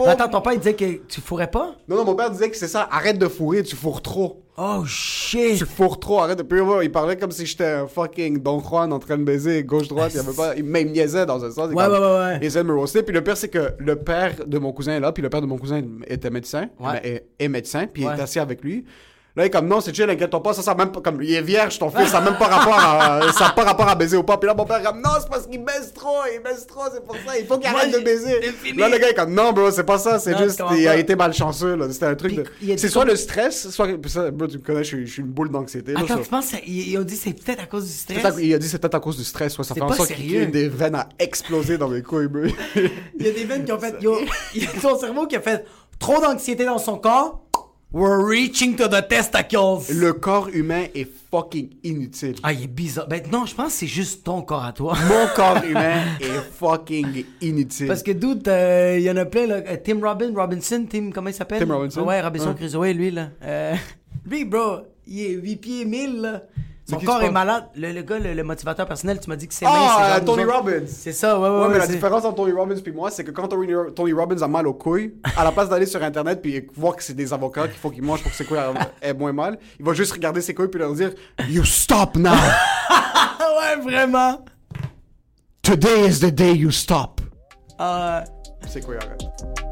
[0.07, 1.75] Attends, ton père, il disait que tu fourrais pas?
[1.89, 4.43] Non, non, mon père disait que c'est ça, arrête de fourrer, tu fourres trop.
[4.59, 5.57] Oh, shit.
[5.57, 6.61] Tu fourres trop, arrête de.
[6.61, 10.13] Ouais, il parlait comme si j'étais un fucking Don Juan en train de baiser gauche-droite.
[10.15, 10.55] Il, avait pas...
[10.55, 11.73] il me niaisait dans un sens.
[11.73, 12.39] Ouais, ouais, ouais, ouais.
[12.43, 13.03] Il essayait de me roaster.
[13.03, 15.11] Puis le pire, c'est que le père de mon cousin est là.
[15.11, 16.69] Puis le père de mon cousin était médecin.
[16.79, 17.01] Ouais.
[17.03, 17.87] est, est médecin.
[17.87, 18.85] Puis il est assis avec lui.
[19.35, 20.53] Là, il est comme non, c'est chill, inquiète-toi pas.
[20.53, 21.01] Ça, ça a même pas.
[21.01, 22.09] Comme il est vierge, ton fils.
[22.11, 23.33] Ça n'a même pas rapport à.
[23.33, 24.37] ça a pas rapport à baiser ou pas.
[24.37, 26.19] Puis là, mon père est comme non, c'est parce qu'il baise trop.
[26.35, 27.39] Il baise trop, c'est pour ça.
[27.39, 28.41] Il faut qu'il arrête de baiser.
[28.77, 30.19] Là, le gars est comme non, bro, c'est pas ça.
[30.19, 30.63] C'est Non, juste.
[30.77, 31.77] Il a été malchanceux.
[31.77, 31.87] là.
[31.91, 32.43] C'était un truc de.
[32.43, 33.89] a C'est soit le stress, soit.
[34.07, 35.93] Ça, bro, tu me connais, je suis, je suis une boule d'anxiété.
[35.93, 38.35] là, Attends, ça- tu penses ils ont dit c'est peut-être à cause du stress?
[38.39, 39.95] Il a dit c'est peut-être à cause du stress, ouais, ça C'est fait en pas
[39.97, 42.43] sorte qu'il y ait des veines à exploser dans mes couilles, bro.
[43.19, 43.95] Il y a des veines qui ont fait.
[44.03, 44.19] Yo,
[44.55, 45.65] il y a ton cerveau qui a fait
[45.99, 47.41] trop d'anxiété dans son corps.
[47.95, 49.91] We're reaching to the testicles.
[49.95, 52.37] Le corps humain est fucking inutile.
[52.43, 53.07] Ah, il est bizarre.
[53.07, 54.95] Ben non, je pense que c'est juste ton corps à toi.
[55.09, 57.89] Mon corps humain est fucking inutile.
[57.89, 59.57] Parce que dude, euh, il y en a plein là.
[59.57, 61.67] Euh, Tim Robin, Robinson, Tim, comment il s'appelle?
[61.67, 62.03] Tim Robinson?
[62.03, 62.55] Ouais, Robinson Ouais.
[62.55, 63.29] Crusoe, lui là.
[63.43, 63.75] Euh,
[64.27, 66.43] lui, bro, il est 8 pieds 1000 là.
[66.99, 67.65] Qui corps est malade.
[67.77, 69.65] Le, le gars, le, le motivateur personnel, tu m'as dit que c'est.
[69.69, 70.45] Ah, c'est euh, Tony.
[70.45, 70.87] Robbins.
[70.87, 71.61] C'est ça, ouais, ouais.
[71.63, 74.13] Ouais, mais la c'est- différence entre Tony Robbins et moi, c'est que quand Tony, Tony
[74.13, 77.15] Robbins a mal aux couilles, à la place d'aller sur Internet puis voir que c'est
[77.15, 78.59] des avocats qu'il faut qu'il mange pour que ses couilles
[79.01, 81.11] aient moins mal, il va juste regarder ses couilles puis leur dire
[81.49, 82.31] You stop now!
[83.41, 84.45] Ouais, vraiment.
[85.63, 87.21] Today is the day you stop!
[87.79, 88.25] Ah,
[88.69, 89.19] Ses couilles arrêtent.
[89.21, 89.72] calice.